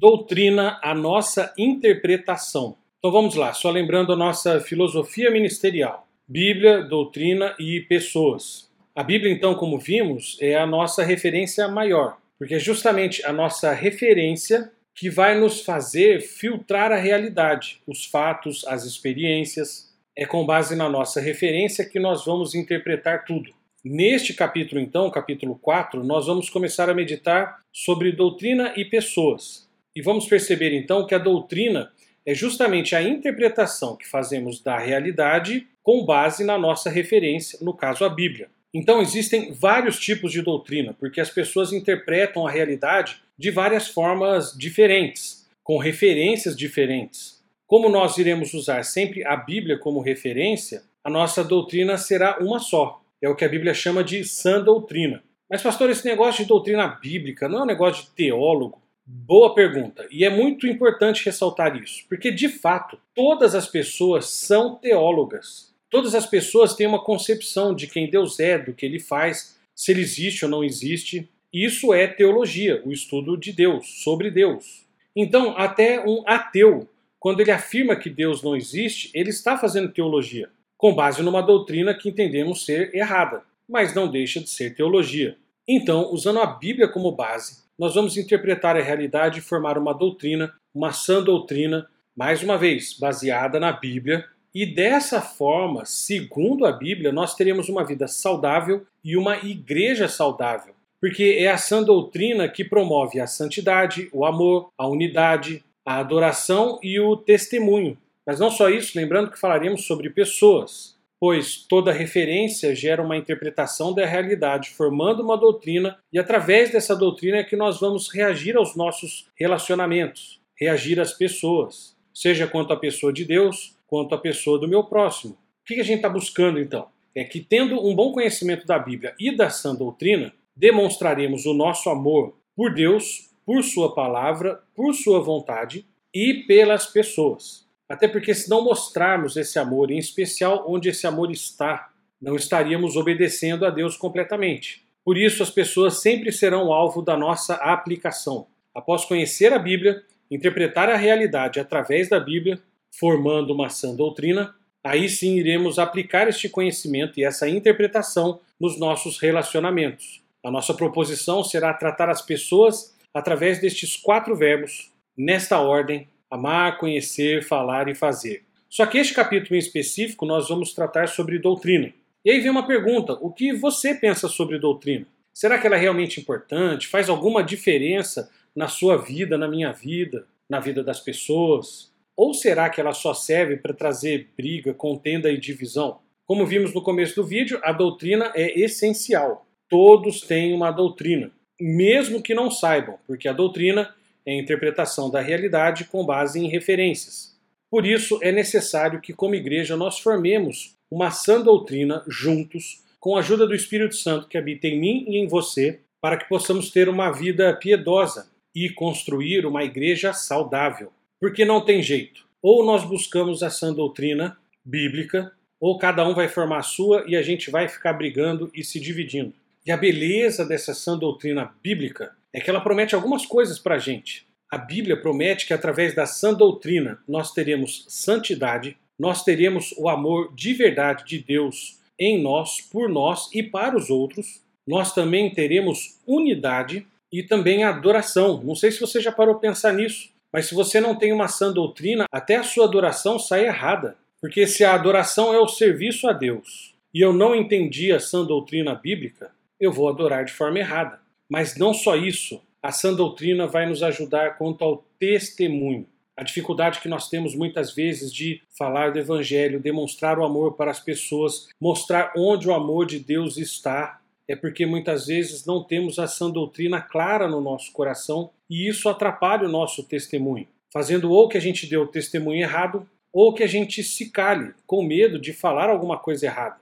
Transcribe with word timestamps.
Doutrina, 0.00 0.80
a 0.82 0.94
nossa 0.94 1.52
interpretação. 1.58 2.74
Então 2.98 3.12
vamos 3.12 3.34
lá, 3.34 3.52
só 3.52 3.70
lembrando 3.70 4.14
a 4.14 4.16
nossa 4.16 4.58
filosofia 4.58 5.30
ministerial: 5.30 6.08
Bíblia, 6.26 6.82
doutrina 6.82 7.54
e 7.58 7.82
pessoas. 7.82 8.70
A 8.96 9.02
Bíblia, 9.02 9.30
então, 9.30 9.54
como 9.54 9.78
vimos, 9.78 10.38
é 10.40 10.56
a 10.56 10.66
nossa 10.66 11.04
referência 11.04 11.68
maior, 11.68 12.16
porque 12.38 12.54
é 12.54 12.58
justamente 12.58 13.22
a 13.26 13.30
nossa 13.30 13.72
referência 13.72 14.72
que 14.94 15.10
vai 15.10 15.38
nos 15.38 15.60
fazer 15.60 16.22
filtrar 16.22 16.92
a 16.92 16.96
realidade, 16.96 17.82
os 17.86 18.06
fatos, 18.06 18.66
as 18.66 18.86
experiências. 18.86 19.94
É 20.16 20.24
com 20.24 20.46
base 20.46 20.74
na 20.74 20.88
nossa 20.88 21.20
referência 21.20 21.84
que 21.84 22.00
nós 22.00 22.24
vamos 22.24 22.54
interpretar 22.54 23.26
tudo. 23.26 23.52
Neste 23.84 24.32
capítulo, 24.32 24.80
então, 24.80 25.10
capítulo 25.10 25.58
4, 25.58 26.02
nós 26.02 26.26
vamos 26.26 26.48
começar 26.48 26.88
a 26.88 26.94
meditar 26.94 27.58
sobre 27.70 28.12
doutrina 28.12 28.72
e 28.78 28.84
pessoas. 28.86 29.68
E 30.00 30.02
vamos 30.02 30.26
perceber 30.26 30.72
então 30.72 31.06
que 31.06 31.14
a 31.14 31.18
doutrina 31.18 31.92
é 32.24 32.34
justamente 32.34 32.96
a 32.96 33.02
interpretação 33.02 33.96
que 33.96 34.08
fazemos 34.08 34.58
da 34.62 34.78
realidade 34.78 35.68
com 35.82 36.06
base 36.06 36.42
na 36.42 36.56
nossa 36.56 36.88
referência, 36.88 37.58
no 37.60 37.74
caso 37.74 38.02
a 38.02 38.08
Bíblia. 38.08 38.48
Então 38.72 39.02
existem 39.02 39.52
vários 39.52 40.00
tipos 40.00 40.32
de 40.32 40.40
doutrina, 40.40 40.96
porque 40.98 41.20
as 41.20 41.28
pessoas 41.28 41.70
interpretam 41.70 42.46
a 42.46 42.50
realidade 42.50 43.20
de 43.36 43.50
várias 43.50 43.88
formas 43.88 44.56
diferentes, 44.56 45.46
com 45.62 45.76
referências 45.76 46.56
diferentes. 46.56 47.44
Como 47.66 47.90
nós 47.90 48.16
iremos 48.16 48.54
usar 48.54 48.82
sempre 48.84 49.22
a 49.26 49.36
Bíblia 49.36 49.78
como 49.78 50.00
referência, 50.00 50.82
a 51.04 51.10
nossa 51.10 51.44
doutrina 51.44 51.98
será 51.98 52.38
uma 52.40 52.58
só, 52.58 53.02
é 53.20 53.28
o 53.28 53.36
que 53.36 53.44
a 53.44 53.48
Bíblia 53.50 53.74
chama 53.74 54.02
de 54.02 54.24
sã 54.24 54.64
doutrina. 54.64 55.22
Mas, 55.46 55.62
pastor, 55.62 55.90
esse 55.90 56.06
negócio 56.06 56.42
de 56.42 56.48
doutrina 56.48 56.88
bíblica 56.88 57.50
não 57.50 57.58
é 57.58 57.62
um 57.64 57.66
negócio 57.66 58.04
de 58.04 58.10
teólogo? 58.12 58.80
Boa 59.06 59.54
pergunta. 59.54 60.06
E 60.10 60.24
é 60.24 60.30
muito 60.30 60.66
importante 60.66 61.24
ressaltar 61.24 61.76
isso, 61.76 62.04
porque 62.08 62.30
de 62.30 62.48
fato 62.48 62.98
todas 63.14 63.54
as 63.54 63.66
pessoas 63.66 64.26
são 64.28 64.76
teólogas. 64.76 65.74
Todas 65.90 66.14
as 66.14 66.26
pessoas 66.26 66.74
têm 66.74 66.86
uma 66.86 67.02
concepção 67.02 67.74
de 67.74 67.86
quem 67.86 68.08
Deus 68.08 68.38
é, 68.38 68.58
do 68.58 68.72
que 68.72 68.86
ele 68.86 69.00
faz, 69.00 69.58
se 69.74 69.90
ele 69.90 70.02
existe 70.02 70.44
ou 70.44 70.50
não 70.50 70.62
existe. 70.62 71.28
Isso 71.52 71.92
é 71.92 72.06
teologia, 72.06 72.80
o 72.84 72.92
estudo 72.92 73.36
de 73.36 73.52
Deus, 73.52 74.02
sobre 74.04 74.30
Deus. 74.30 74.86
Então, 75.16 75.56
até 75.56 75.98
um 76.06 76.22
ateu, 76.26 76.88
quando 77.18 77.40
ele 77.40 77.50
afirma 77.50 77.96
que 77.96 78.08
Deus 78.08 78.42
não 78.42 78.54
existe, 78.54 79.10
ele 79.12 79.30
está 79.30 79.58
fazendo 79.58 79.92
teologia 79.92 80.48
com 80.80 80.94
base 80.94 81.22
numa 81.22 81.42
doutrina 81.42 81.92
que 81.92 82.08
entendemos 82.08 82.64
ser 82.64 82.94
errada, 82.94 83.42
mas 83.68 83.94
não 83.94 84.10
deixa 84.10 84.40
de 84.40 84.48
ser 84.48 84.74
teologia. 84.74 85.36
Então, 85.68 86.10
usando 86.10 86.40
a 86.40 86.46
Bíblia 86.46 86.88
como 86.88 87.12
base, 87.12 87.64
nós 87.80 87.94
vamos 87.94 88.18
interpretar 88.18 88.76
a 88.76 88.82
realidade 88.82 89.38
e 89.38 89.42
formar 89.42 89.78
uma 89.78 89.94
doutrina, 89.94 90.52
uma 90.74 90.92
sã 90.92 91.22
doutrina, 91.22 91.88
mais 92.14 92.42
uma 92.42 92.58
vez, 92.58 92.92
baseada 92.92 93.58
na 93.58 93.72
Bíblia. 93.72 94.26
E 94.54 94.66
dessa 94.66 95.22
forma, 95.22 95.86
segundo 95.86 96.66
a 96.66 96.72
Bíblia, 96.72 97.10
nós 97.10 97.34
teremos 97.34 97.70
uma 97.70 97.82
vida 97.82 98.06
saudável 98.06 98.86
e 99.02 99.16
uma 99.16 99.38
igreja 99.38 100.08
saudável. 100.08 100.74
Porque 101.00 101.38
é 101.38 101.48
a 101.48 101.56
sã 101.56 101.82
doutrina 101.82 102.46
que 102.50 102.66
promove 102.66 103.18
a 103.18 103.26
santidade, 103.26 104.10
o 104.12 104.26
amor, 104.26 104.68
a 104.76 104.86
unidade, 104.86 105.64
a 105.82 106.00
adoração 106.00 106.78
e 106.82 107.00
o 107.00 107.16
testemunho. 107.16 107.96
Mas 108.26 108.38
não 108.38 108.50
só 108.50 108.68
isso, 108.68 108.92
lembrando 108.94 109.30
que 109.30 109.40
falaremos 109.40 109.86
sobre 109.86 110.10
pessoas, 110.10 110.98
pois 111.20 111.56
toda 111.56 111.92
referência 111.92 112.74
gera 112.74 113.02
uma 113.02 113.16
interpretação 113.16 113.92
da 113.92 114.06
realidade, 114.06 114.70
formando 114.70 115.22
uma 115.22 115.36
doutrina, 115.36 115.98
e 116.10 116.18
através 116.18 116.72
dessa 116.72 116.96
doutrina 116.96 117.36
é 117.36 117.44
que 117.44 117.54
nós 117.54 117.78
vamos 117.78 118.08
reagir 118.08 118.56
aos 118.56 118.74
nossos 118.74 119.28
relacionamentos, 119.38 120.40
reagir 120.58 120.98
às 120.98 121.12
pessoas, 121.12 121.94
seja 122.14 122.46
quanto 122.46 122.72
à 122.72 122.76
pessoa 122.76 123.12
de 123.12 123.26
Deus, 123.26 123.76
quanto 123.86 124.14
à 124.14 124.18
pessoa 124.18 124.58
do 124.58 124.66
meu 124.66 124.82
próximo. 124.84 125.34
O 125.34 125.64
que 125.66 125.78
a 125.78 125.84
gente 125.84 125.96
está 125.96 126.08
buscando 126.08 126.58
então? 126.58 126.88
É 127.14 127.22
que, 127.22 127.40
tendo 127.40 127.86
um 127.86 127.94
bom 127.94 128.12
conhecimento 128.12 128.66
da 128.66 128.78
Bíblia 128.78 129.14
e 129.20 129.36
da 129.36 129.50
sã 129.50 129.74
doutrina, 129.74 130.32
demonstraremos 130.56 131.44
o 131.44 131.52
nosso 131.52 131.90
amor 131.90 132.34
por 132.56 132.72
Deus, 132.72 133.30
por 133.44 133.62
Sua 133.62 133.94
palavra, 133.94 134.60
por 134.74 134.94
Sua 134.94 135.20
vontade 135.20 135.84
e 136.14 136.44
pelas 136.46 136.86
pessoas. 136.86 137.68
Até 137.90 138.06
porque, 138.06 138.32
se 138.32 138.48
não 138.48 138.62
mostrarmos 138.62 139.36
esse 139.36 139.58
amor, 139.58 139.90
em 139.90 139.98
especial 139.98 140.64
onde 140.68 140.88
esse 140.88 141.08
amor 141.08 141.28
está, 141.32 141.90
não 142.22 142.36
estaríamos 142.36 142.94
obedecendo 142.94 143.66
a 143.66 143.70
Deus 143.70 143.96
completamente. 143.96 144.84
Por 145.04 145.18
isso, 145.18 145.42
as 145.42 145.50
pessoas 145.50 146.00
sempre 146.00 146.30
serão 146.30 146.72
alvo 146.72 147.02
da 147.02 147.16
nossa 147.16 147.54
aplicação. 147.54 148.46
Após 148.72 149.04
conhecer 149.04 149.52
a 149.52 149.58
Bíblia, 149.58 150.04
interpretar 150.30 150.88
a 150.88 150.94
realidade 150.96 151.58
através 151.58 152.08
da 152.08 152.20
Bíblia, 152.20 152.60
formando 152.96 153.52
uma 153.52 153.68
sã 153.68 153.92
doutrina, 153.92 154.54
aí 154.84 155.08
sim 155.08 155.36
iremos 155.36 155.76
aplicar 155.76 156.28
este 156.28 156.48
conhecimento 156.48 157.18
e 157.18 157.24
essa 157.24 157.48
interpretação 157.48 158.40
nos 158.60 158.78
nossos 158.78 159.18
relacionamentos. 159.18 160.22
A 160.44 160.50
nossa 160.50 160.74
proposição 160.74 161.42
será 161.42 161.74
tratar 161.74 162.08
as 162.08 162.22
pessoas 162.22 162.96
através 163.12 163.60
destes 163.60 163.96
quatro 163.96 164.36
verbos, 164.36 164.92
nesta 165.16 165.58
ordem 165.58 166.06
Amar, 166.30 166.78
conhecer, 166.78 167.42
falar 167.42 167.88
e 167.88 167.94
fazer. 167.94 168.44
Só 168.68 168.86
que 168.86 168.98
este 168.98 169.12
capítulo 169.12 169.56
em 169.56 169.58
específico 169.58 170.24
nós 170.24 170.48
vamos 170.48 170.72
tratar 170.72 171.08
sobre 171.08 171.38
doutrina. 171.38 171.92
E 172.24 172.30
aí 172.30 172.40
vem 172.40 172.50
uma 172.50 172.66
pergunta: 172.66 173.14
o 173.14 173.32
que 173.32 173.52
você 173.52 173.94
pensa 173.94 174.28
sobre 174.28 174.58
doutrina? 174.58 175.06
Será 175.34 175.58
que 175.58 175.66
ela 175.66 175.76
é 175.76 175.80
realmente 175.80 176.20
importante? 176.20 176.86
Faz 176.86 177.08
alguma 177.08 177.42
diferença 177.42 178.30
na 178.54 178.68
sua 178.68 178.96
vida, 178.96 179.36
na 179.36 179.48
minha 179.48 179.72
vida, 179.72 180.26
na 180.48 180.60
vida 180.60 180.84
das 180.84 181.00
pessoas? 181.00 181.90
Ou 182.16 182.34
será 182.34 182.68
que 182.68 182.80
ela 182.80 182.92
só 182.92 183.14
serve 183.14 183.56
para 183.56 183.72
trazer 183.72 184.28
briga, 184.36 184.74
contenda 184.74 185.32
e 185.32 185.38
divisão? 185.38 186.00
Como 186.26 186.46
vimos 186.46 186.74
no 186.74 186.82
começo 186.82 187.16
do 187.16 187.26
vídeo, 187.26 187.58
a 187.62 187.72
doutrina 187.72 188.30
é 188.36 188.60
essencial. 188.60 189.46
Todos 189.68 190.20
têm 190.20 190.52
uma 190.52 190.70
doutrina, 190.70 191.30
mesmo 191.60 192.22
que 192.22 192.34
não 192.34 192.50
saibam, 192.50 192.98
porque 193.06 193.26
a 193.26 193.32
doutrina 193.32 193.94
é 194.24 194.32
a 194.32 194.38
interpretação 194.40 195.10
da 195.10 195.20
realidade 195.20 195.84
com 195.84 196.04
base 196.04 196.38
em 196.38 196.48
referências. 196.48 197.36
Por 197.70 197.86
isso, 197.86 198.18
é 198.22 198.32
necessário 198.32 199.00
que, 199.00 199.12
como 199.12 199.34
igreja, 199.34 199.76
nós 199.76 199.98
formemos 199.98 200.74
uma 200.90 201.10
sã 201.10 201.40
doutrina 201.40 202.02
juntos, 202.08 202.82
com 202.98 203.16
a 203.16 203.20
ajuda 203.20 203.46
do 203.46 203.54
Espírito 203.54 203.94
Santo 203.94 204.28
que 204.28 204.36
habita 204.36 204.66
em 204.66 204.78
mim 204.78 205.04
e 205.08 205.16
em 205.18 205.28
você, 205.28 205.80
para 206.00 206.16
que 206.16 206.28
possamos 206.28 206.70
ter 206.70 206.88
uma 206.88 207.10
vida 207.10 207.54
piedosa 207.54 208.28
e 208.54 208.68
construir 208.70 209.46
uma 209.46 209.62
igreja 209.62 210.12
saudável. 210.12 210.92
Porque 211.20 211.44
não 211.44 211.64
tem 211.64 211.82
jeito. 211.82 212.26
Ou 212.42 212.64
nós 212.64 212.84
buscamos 212.84 213.42
a 213.42 213.50
sã 213.50 213.72
doutrina 213.72 214.36
bíblica, 214.64 215.32
ou 215.60 215.78
cada 215.78 216.06
um 216.06 216.14
vai 216.14 216.28
formar 216.28 216.58
a 216.58 216.62
sua 216.62 217.04
e 217.06 217.14
a 217.14 217.22
gente 217.22 217.50
vai 217.50 217.68
ficar 217.68 217.92
brigando 217.92 218.50
e 218.54 218.64
se 218.64 218.80
dividindo. 218.80 219.34
E 219.64 219.70
a 219.70 219.76
beleza 219.76 220.44
dessa 220.44 220.74
sã 220.74 220.98
doutrina 220.98 221.54
bíblica 221.62 222.12
é 222.32 222.40
que 222.40 222.48
ela 222.48 222.60
promete 222.60 222.94
algumas 222.94 223.26
coisas 223.26 223.58
para 223.58 223.76
a 223.76 223.78
gente. 223.78 224.26
A 224.50 224.58
Bíblia 224.58 225.00
promete 225.00 225.46
que 225.46 225.54
através 225.54 225.94
da 225.94 226.06
sã 226.06 226.34
doutrina 226.34 226.98
nós 227.06 227.32
teremos 227.32 227.84
santidade, 227.88 228.76
nós 228.98 229.22
teremos 229.22 229.72
o 229.78 229.88
amor 229.88 230.34
de 230.34 230.52
verdade 230.52 231.04
de 231.04 231.18
Deus 231.18 231.78
em 231.98 232.20
nós, 232.20 232.60
por 232.60 232.88
nós 232.88 233.28
e 233.32 233.42
para 233.42 233.76
os 233.76 233.90
outros. 233.90 234.42
Nós 234.66 234.92
também 234.92 235.32
teremos 235.32 235.98
unidade 236.06 236.86
e 237.12 237.22
também 237.22 237.64
adoração. 237.64 238.42
Não 238.42 238.54
sei 238.54 238.70
se 238.70 238.80
você 238.80 239.00
já 239.00 239.12
parou 239.12 239.36
pensar 239.36 239.72
nisso, 239.72 240.10
mas 240.32 240.46
se 240.46 240.54
você 240.54 240.80
não 240.80 240.94
tem 240.94 241.12
uma 241.12 241.28
sã 241.28 241.52
doutrina, 241.52 242.06
até 242.10 242.36
a 242.36 242.42
sua 242.42 242.64
adoração 242.64 243.18
sai 243.18 243.46
errada. 243.46 243.96
Porque 244.20 244.46
se 244.46 244.64
a 244.64 244.74
adoração 244.74 245.32
é 245.32 245.38
o 245.38 245.48
serviço 245.48 246.08
a 246.08 246.12
Deus 246.12 246.74
e 246.92 247.00
eu 247.00 247.12
não 247.12 247.34
entendi 247.34 247.92
a 247.92 248.00
sã 248.00 248.24
doutrina 248.24 248.74
bíblica, 248.74 249.30
eu 249.58 249.72
vou 249.72 249.88
adorar 249.88 250.24
de 250.24 250.32
forma 250.32 250.58
errada. 250.58 251.00
Mas 251.30 251.56
não 251.56 251.72
só 251.72 251.94
isso, 251.94 252.42
a 252.60 252.72
sã 252.72 252.92
doutrina 252.92 253.46
vai 253.46 253.66
nos 253.66 253.82
ajudar 253.82 254.36
quanto 254.36 254.64
ao 254.64 254.84
testemunho. 254.98 255.86
A 256.16 256.24
dificuldade 256.24 256.80
que 256.80 256.88
nós 256.88 257.08
temos 257.08 257.34
muitas 257.34 257.72
vezes 257.72 258.12
de 258.12 258.42
falar 258.58 258.92
do 258.92 258.98
Evangelho, 258.98 259.60
demonstrar 259.60 260.18
o 260.18 260.24
amor 260.24 260.54
para 260.54 260.70
as 260.70 260.80
pessoas, 260.80 261.48
mostrar 261.58 262.12
onde 262.16 262.48
o 262.48 262.52
amor 262.52 262.84
de 262.84 262.98
Deus 262.98 263.38
está, 263.38 264.00
é 264.28 264.36
porque 264.36 264.66
muitas 264.66 265.06
vezes 265.06 265.46
não 265.46 265.62
temos 265.62 265.98
a 265.98 266.06
sã 266.06 266.28
doutrina 266.28 266.80
clara 266.80 267.26
no 267.26 267.40
nosso 267.40 267.72
coração 267.72 268.30
e 268.50 268.68
isso 268.68 268.88
atrapalha 268.88 269.48
o 269.48 269.50
nosso 269.50 269.82
testemunho, 269.84 270.46
fazendo 270.72 271.10
ou 271.10 271.28
que 271.28 271.38
a 271.38 271.40
gente 271.40 271.66
dê 271.66 271.76
o 271.76 271.86
testemunho 271.86 272.42
errado 272.42 272.86
ou 273.12 273.32
que 273.32 273.42
a 273.42 273.46
gente 273.46 273.82
se 273.82 274.10
cale 274.10 274.52
com 274.66 274.82
medo 274.82 275.18
de 275.18 275.32
falar 275.32 275.70
alguma 275.70 275.98
coisa 275.98 276.26
errada. 276.26 276.56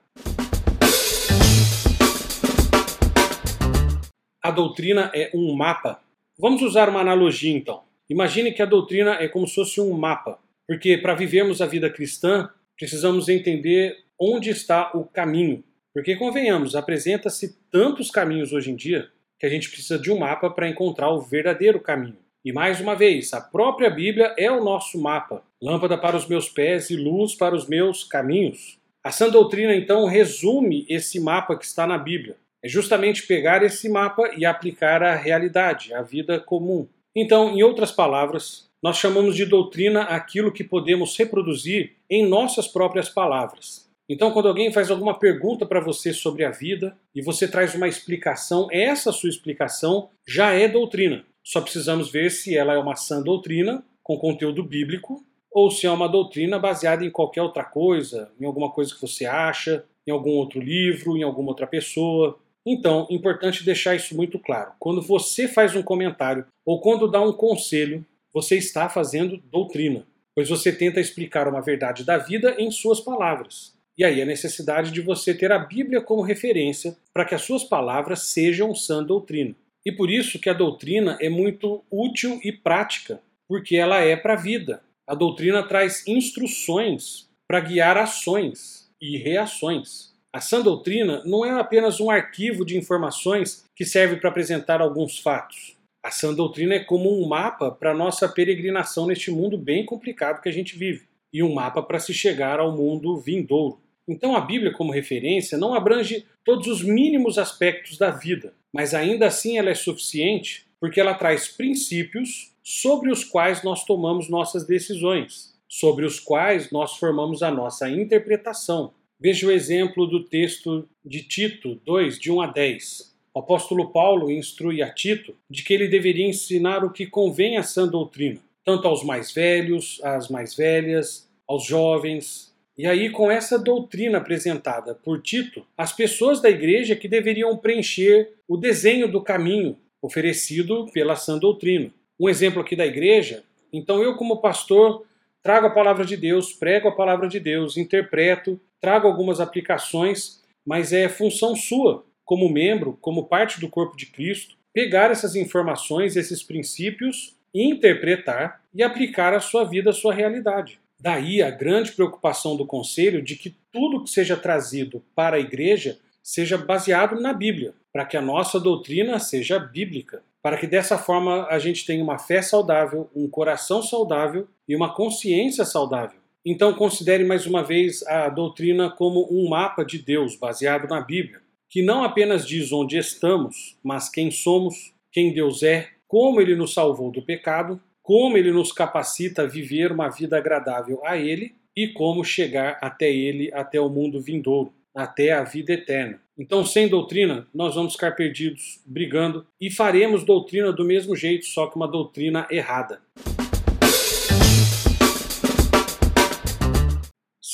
A 4.48 4.50
doutrina 4.50 5.10
é 5.14 5.30
um 5.34 5.54
mapa. 5.54 6.00
Vamos 6.38 6.62
usar 6.62 6.88
uma 6.88 7.00
analogia 7.00 7.54
então. 7.54 7.82
Imagine 8.08 8.50
que 8.50 8.62
a 8.62 8.66
doutrina 8.66 9.18
é 9.20 9.28
como 9.28 9.46
se 9.46 9.56
fosse 9.56 9.78
um 9.78 9.92
mapa, 9.92 10.38
porque 10.66 10.96
para 10.96 11.14
vivermos 11.14 11.60
a 11.60 11.66
vida 11.66 11.90
cristã, 11.90 12.48
precisamos 12.74 13.28
entender 13.28 13.98
onde 14.18 14.48
está 14.48 14.90
o 14.94 15.04
caminho. 15.04 15.62
Porque, 15.92 16.16
convenhamos, 16.16 16.74
apresenta-se 16.74 17.58
tantos 17.70 18.10
caminhos 18.10 18.50
hoje 18.54 18.70
em 18.70 18.76
dia 18.76 19.10
que 19.38 19.44
a 19.44 19.50
gente 19.50 19.68
precisa 19.68 19.98
de 19.98 20.10
um 20.10 20.18
mapa 20.18 20.48
para 20.48 20.66
encontrar 20.66 21.10
o 21.10 21.20
verdadeiro 21.20 21.78
caminho. 21.78 22.16
E 22.42 22.50
mais 22.50 22.80
uma 22.80 22.94
vez, 22.94 23.34
a 23.34 23.42
própria 23.42 23.90
Bíblia 23.90 24.34
é 24.38 24.50
o 24.50 24.64
nosso 24.64 24.98
mapa, 24.98 25.42
lâmpada 25.60 25.98
para 25.98 26.16
os 26.16 26.26
meus 26.26 26.48
pés 26.48 26.88
e 26.88 26.96
luz 26.96 27.34
para 27.34 27.54
os 27.54 27.68
meus 27.68 28.02
caminhos. 28.02 28.78
A 29.04 29.10
sã 29.10 29.28
doutrina 29.28 29.74
então 29.74 30.06
resume 30.06 30.86
esse 30.88 31.20
mapa 31.20 31.54
que 31.54 31.66
está 31.66 31.86
na 31.86 31.98
Bíblia. 31.98 32.36
É 32.68 32.70
justamente 32.70 33.26
pegar 33.26 33.62
esse 33.62 33.88
mapa 33.88 34.30
e 34.36 34.44
aplicar 34.44 35.02
à 35.02 35.14
realidade, 35.14 35.94
à 35.94 36.02
vida 36.02 36.38
comum. 36.38 36.86
Então, 37.16 37.56
em 37.56 37.62
outras 37.62 37.90
palavras, 37.90 38.68
nós 38.82 38.98
chamamos 38.98 39.34
de 39.34 39.46
doutrina 39.46 40.02
aquilo 40.02 40.52
que 40.52 40.62
podemos 40.62 41.16
reproduzir 41.16 41.92
em 42.10 42.28
nossas 42.28 42.68
próprias 42.68 43.08
palavras. 43.08 43.88
Então, 44.06 44.32
quando 44.32 44.48
alguém 44.48 44.70
faz 44.70 44.90
alguma 44.90 45.18
pergunta 45.18 45.64
para 45.64 45.80
você 45.80 46.12
sobre 46.12 46.44
a 46.44 46.50
vida 46.50 46.94
e 47.14 47.22
você 47.22 47.48
traz 47.48 47.74
uma 47.74 47.88
explicação, 47.88 48.68
essa 48.70 49.12
sua 49.12 49.30
explicação 49.30 50.10
já 50.28 50.52
é 50.52 50.68
doutrina. 50.68 51.24
Só 51.42 51.62
precisamos 51.62 52.12
ver 52.12 52.30
se 52.30 52.54
ela 52.54 52.74
é 52.74 52.78
uma 52.78 52.96
sã 52.96 53.22
doutrina 53.22 53.82
com 54.02 54.18
conteúdo 54.18 54.62
bíblico 54.62 55.24
ou 55.50 55.70
se 55.70 55.86
é 55.86 55.90
uma 55.90 56.06
doutrina 56.06 56.58
baseada 56.58 57.02
em 57.02 57.10
qualquer 57.10 57.40
outra 57.40 57.64
coisa, 57.64 58.30
em 58.38 58.44
alguma 58.44 58.70
coisa 58.70 58.94
que 58.94 59.00
você 59.00 59.24
acha, 59.24 59.86
em 60.06 60.10
algum 60.10 60.32
outro 60.32 60.60
livro, 60.60 61.16
em 61.16 61.22
alguma 61.22 61.48
outra 61.48 61.66
pessoa. 61.66 62.38
Então, 62.70 63.06
importante 63.08 63.64
deixar 63.64 63.94
isso 63.94 64.14
muito 64.14 64.38
claro. 64.38 64.72
Quando 64.78 65.00
você 65.00 65.48
faz 65.48 65.74
um 65.74 65.82
comentário 65.82 66.44
ou 66.66 66.82
quando 66.82 67.10
dá 67.10 67.18
um 67.18 67.32
conselho, 67.32 68.04
você 68.30 68.58
está 68.58 68.90
fazendo 68.90 69.38
doutrina, 69.50 70.06
pois 70.34 70.50
você 70.50 70.70
tenta 70.70 71.00
explicar 71.00 71.48
uma 71.48 71.62
verdade 71.62 72.04
da 72.04 72.18
vida 72.18 72.54
em 72.58 72.70
suas 72.70 73.00
palavras. 73.00 73.72
E 73.96 74.04
aí 74.04 74.20
a 74.20 74.26
necessidade 74.26 74.90
de 74.90 75.00
você 75.00 75.32
ter 75.32 75.50
a 75.50 75.58
Bíblia 75.58 76.02
como 76.02 76.20
referência 76.20 76.94
para 77.14 77.24
que 77.24 77.34
as 77.34 77.40
suas 77.40 77.64
palavras 77.64 78.24
sejam 78.24 78.74
sã 78.74 79.02
doutrina. 79.02 79.54
E 79.82 79.90
por 79.90 80.10
isso 80.10 80.38
que 80.38 80.50
a 80.50 80.52
doutrina 80.52 81.16
é 81.22 81.30
muito 81.30 81.82
útil 81.90 82.38
e 82.44 82.52
prática, 82.52 83.18
porque 83.48 83.76
ela 83.76 84.00
é 84.00 84.14
para 84.14 84.34
a 84.34 84.36
vida. 84.36 84.82
A 85.06 85.14
doutrina 85.14 85.62
traz 85.62 86.06
instruções 86.06 87.30
para 87.48 87.60
guiar 87.60 87.96
ações 87.96 88.90
e 89.00 89.16
reações. 89.16 90.12
A 90.30 90.40
sã 90.42 90.60
doutrina 90.60 91.22
não 91.24 91.44
é 91.44 91.58
apenas 91.58 92.00
um 92.00 92.10
arquivo 92.10 92.62
de 92.64 92.76
informações 92.76 93.64
que 93.74 93.86
serve 93.86 94.16
para 94.16 94.28
apresentar 94.28 94.82
alguns 94.82 95.18
fatos. 95.18 95.74
A 96.04 96.10
sã 96.10 96.34
doutrina 96.34 96.74
é 96.74 96.84
como 96.84 97.18
um 97.18 97.26
mapa 97.26 97.70
para 97.70 97.94
nossa 97.94 98.28
peregrinação 98.28 99.06
neste 99.06 99.30
mundo 99.30 99.56
bem 99.56 99.86
complicado 99.86 100.42
que 100.42 100.48
a 100.48 100.52
gente 100.52 100.76
vive 100.76 101.06
e 101.32 101.42
um 101.42 101.54
mapa 101.54 101.82
para 101.82 101.98
se 101.98 102.12
chegar 102.12 102.60
ao 102.60 102.76
mundo 102.76 103.16
vindouro. 103.16 103.80
Então 104.06 104.36
a 104.36 104.40
Bíblia, 104.40 104.72
como 104.72 104.92
referência, 104.92 105.56
não 105.56 105.74
abrange 105.74 106.26
todos 106.44 106.66
os 106.66 106.82
mínimos 106.82 107.38
aspectos 107.38 107.96
da 107.96 108.10
vida, 108.10 108.52
mas 108.72 108.92
ainda 108.92 109.26
assim 109.26 109.58
ela 109.58 109.70
é 109.70 109.74
suficiente 109.74 110.66
porque 110.78 111.00
ela 111.00 111.14
traz 111.14 111.48
princípios 111.48 112.52
sobre 112.62 113.10
os 113.10 113.24
quais 113.24 113.62
nós 113.62 113.84
tomamos 113.84 114.28
nossas 114.28 114.66
decisões, 114.66 115.54
sobre 115.66 116.04
os 116.04 116.20
quais 116.20 116.70
nós 116.70 116.96
formamos 116.96 117.42
a 117.42 117.50
nossa 117.50 117.90
interpretação. 117.90 118.92
Veja 119.20 119.48
o 119.48 119.50
exemplo 119.50 120.06
do 120.06 120.22
texto 120.22 120.88
de 121.04 121.24
Tito 121.24 121.74
2, 121.84 122.20
de 122.20 122.30
1 122.30 122.40
a 122.40 122.46
10. 122.46 123.16
O 123.34 123.40
apóstolo 123.40 123.90
Paulo 123.90 124.30
instrui 124.30 124.80
a 124.80 124.94
Tito 124.94 125.34
de 125.50 125.64
que 125.64 125.74
ele 125.74 125.88
deveria 125.88 126.28
ensinar 126.28 126.84
o 126.84 126.92
que 126.92 127.04
convém 127.04 127.56
à 127.56 127.64
sã 127.64 127.88
doutrina, 127.88 128.38
tanto 128.64 128.86
aos 128.86 129.02
mais 129.02 129.32
velhos, 129.32 130.00
às 130.04 130.28
mais 130.28 130.54
velhas, 130.54 131.28
aos 131.48 131.64
jovens. 131.66 132.54
E 132.76 132.86
aí, 132.86 133.10
com 133.10 133.28
essa 133.28 133.58
doutrina 133.58 134.18
apresentada 134.18 134.94
por 134.94 135.20
Tito, 135.20 135.66
as 135.76 135.92
pessoas 135.92 136.40
da 136.40 136.48
igreja 136.48 136.94
que 136.94 137.08
deveriam 137.08 137.56
preencher 137.56 138.34
o 138.46 138.56
desenho 138.56 139.10
do 139.10 139.20
caminho 139.20 139.76
oferecido 140.00 140.86
pela 140.92 141.16
sã 141.16 141.36
doutrina. 141.36 141.90
Um 142.20 142.28
exemplo 142.28 142.62
aqui 142.62 142.76
da 142.76 142.86
igreja, 142.86 143.42
então 143.72 144.00
eu, 144.00 144.14
como 144.14 144.40
pastor, 144.40 145.04
trago 145.42 145.66
a 145.66 145.70
palavra 145.70 146.04
de 146.04 146.16
Deus, 146.16 146.52
prego 146.52 146.86
a 146.86 146.94
palavra 146.94 147.28
de 147.28 147.40
Deus, 147.40 147.76
interpreto, 147.76 148.60
trago 148.80 149.06
algumas 149.06 149.40
aplicações, 149.40 150.42
mas 150.66 150.92
é 150.92 151.08
função 151.08 151.54
sua 151.56 152.04
como 152.24 152.48
membro, 152.50 152.98
como 153.00 153.26
parte 153.26 153.58
do 153.58 153.70
corpo 153.70 153.96
de 153.96 154.04
Cristo, 154.04 154.54
pegar 154.72 155.10
essas 155.10 155.34
informações, 155.34 156.14
esses 156.14 156.42
princípios, 156.42 157.34
interpretar 157.54 158.60
e 158.74 158.82
aplicar 158.82 159.32
à 159.32 159.40
sua 159.40 159.64
vida, 159.64 159.90
à 159.90 159.92
sua 159.94 160.12
realidade. 160.12 160.78
Daí 161.00 161.40
a 161.42 161.50
grande 161.50 161.92
preocupação 161.92 162.56
do 162.56 162.66
conselho 162.66 163.22
de 163.22 163.36
que 163.36 163.56
tudo 163.72 164.04
que 164.04 164.10
seja 164.10 164.36
trazido 164.36 165.02
para 165.14 165.36
a 165.36 165.40
igreja 165.40 165.98
seja 166.22 166.58
baseado 166.58 167.18
na 167.18 167.32
Bíblia, 167.32 167.72
para 167.90 168.04
que 168.04 168.16
a 168.16 168.20
nossa 168.20 168.60
doutrina 168.60 169.18
seja 169.18 169.58
bíblica, 169.58 170.22
para 170.42 170.58
que 170.58 170.66
dessa 170.66 170.98
forma 170.98 171.46
a 171.48 171.58
gente 171.58 171.86
tenha 171.86 172.04
uma 172.04 172.18
fé 172.18 172.42
saudável, 172.42 173.08
um 173.14 173.28
coração 173.28 173.82
saudável 173.82 174.46
e 174.68 174.76
uma 174.76 174.94
consciência 174.94 175.64
saudável. 175.64 176.17
Então 176.50 176.72
considere 176.72 177.24
mais 177.24 177.44
uma 177.44 177.62
vez 177.62 178.02
a 178.06 178.30
doutrina 178.30 178.88
como 178.88 179.28
um 179.30 179.50
mapa 179.50 179.84
de 179.84 179.98
Deus 179.98 180.34
baseado 180.34 180.88
na 180.88 180.98
Bíblia 180.98 181.42
que 181.68 181.82
não 181.82 182.02
apenas 182.02 182.46
diz 182.46 182.72
onde 182.72 182.96
estamos, 182.96 183.76
mas 183.84 184.08
quem 184.08 184.30
somos, 184.30 184.94
quem 185.12 185.30
Deus 185.30 185.62
é, 185.62 185.90
como 186.06 186.40
Ele 186.40 186.56
nos 186.56 186.72
salvou 186.72 187.10
do 187.10 187.20
pecado, 187.20 187.78
como 188.02 188.38
Ele 188.38 188.50
nos 188.50 188.72
capacita 188.72 189.42
a 189.42 189.46
viver 189.46 189.92
uma 189.92 190.08
vida 190.08 190.38
agradável 190.38 191.02
a 191.04 191.18
Ele 191.18 191.54
e 191.76 191.88
como 191.88 192.24
chegar 192.24 192.78
até 192.80 193.12
Ele, 193.12 193.52
até 193.52 193.78
o 193.78 193.90
mundo 193.90 194.18
vindouro, 194.18 194.72
até 194.94 195.32
a 195.32 195.44
vida 195.44 195.74
eterna. 195.74 196.18
Então, 196.38 196.64
sem 196.64 196.88
doutrina, 196.88 197.46
nós 197.52 197.74
vamos 197.74 197.92
ficar 197.92 198.12
perdidos, 198.12 198.80
brigando 198.86 199.46
e 199.60 199.70
faremos 199.70 200.24
doutrina 200.24 200.72
do 200.72 200.86
mesmo 200.86 201.14
jeito, 201.14 201.44
só 201.44 201.66
que 201.66 201.76
uma 201.76 201.86
doutrina 201.86 202.46
errada. 202.50 203.02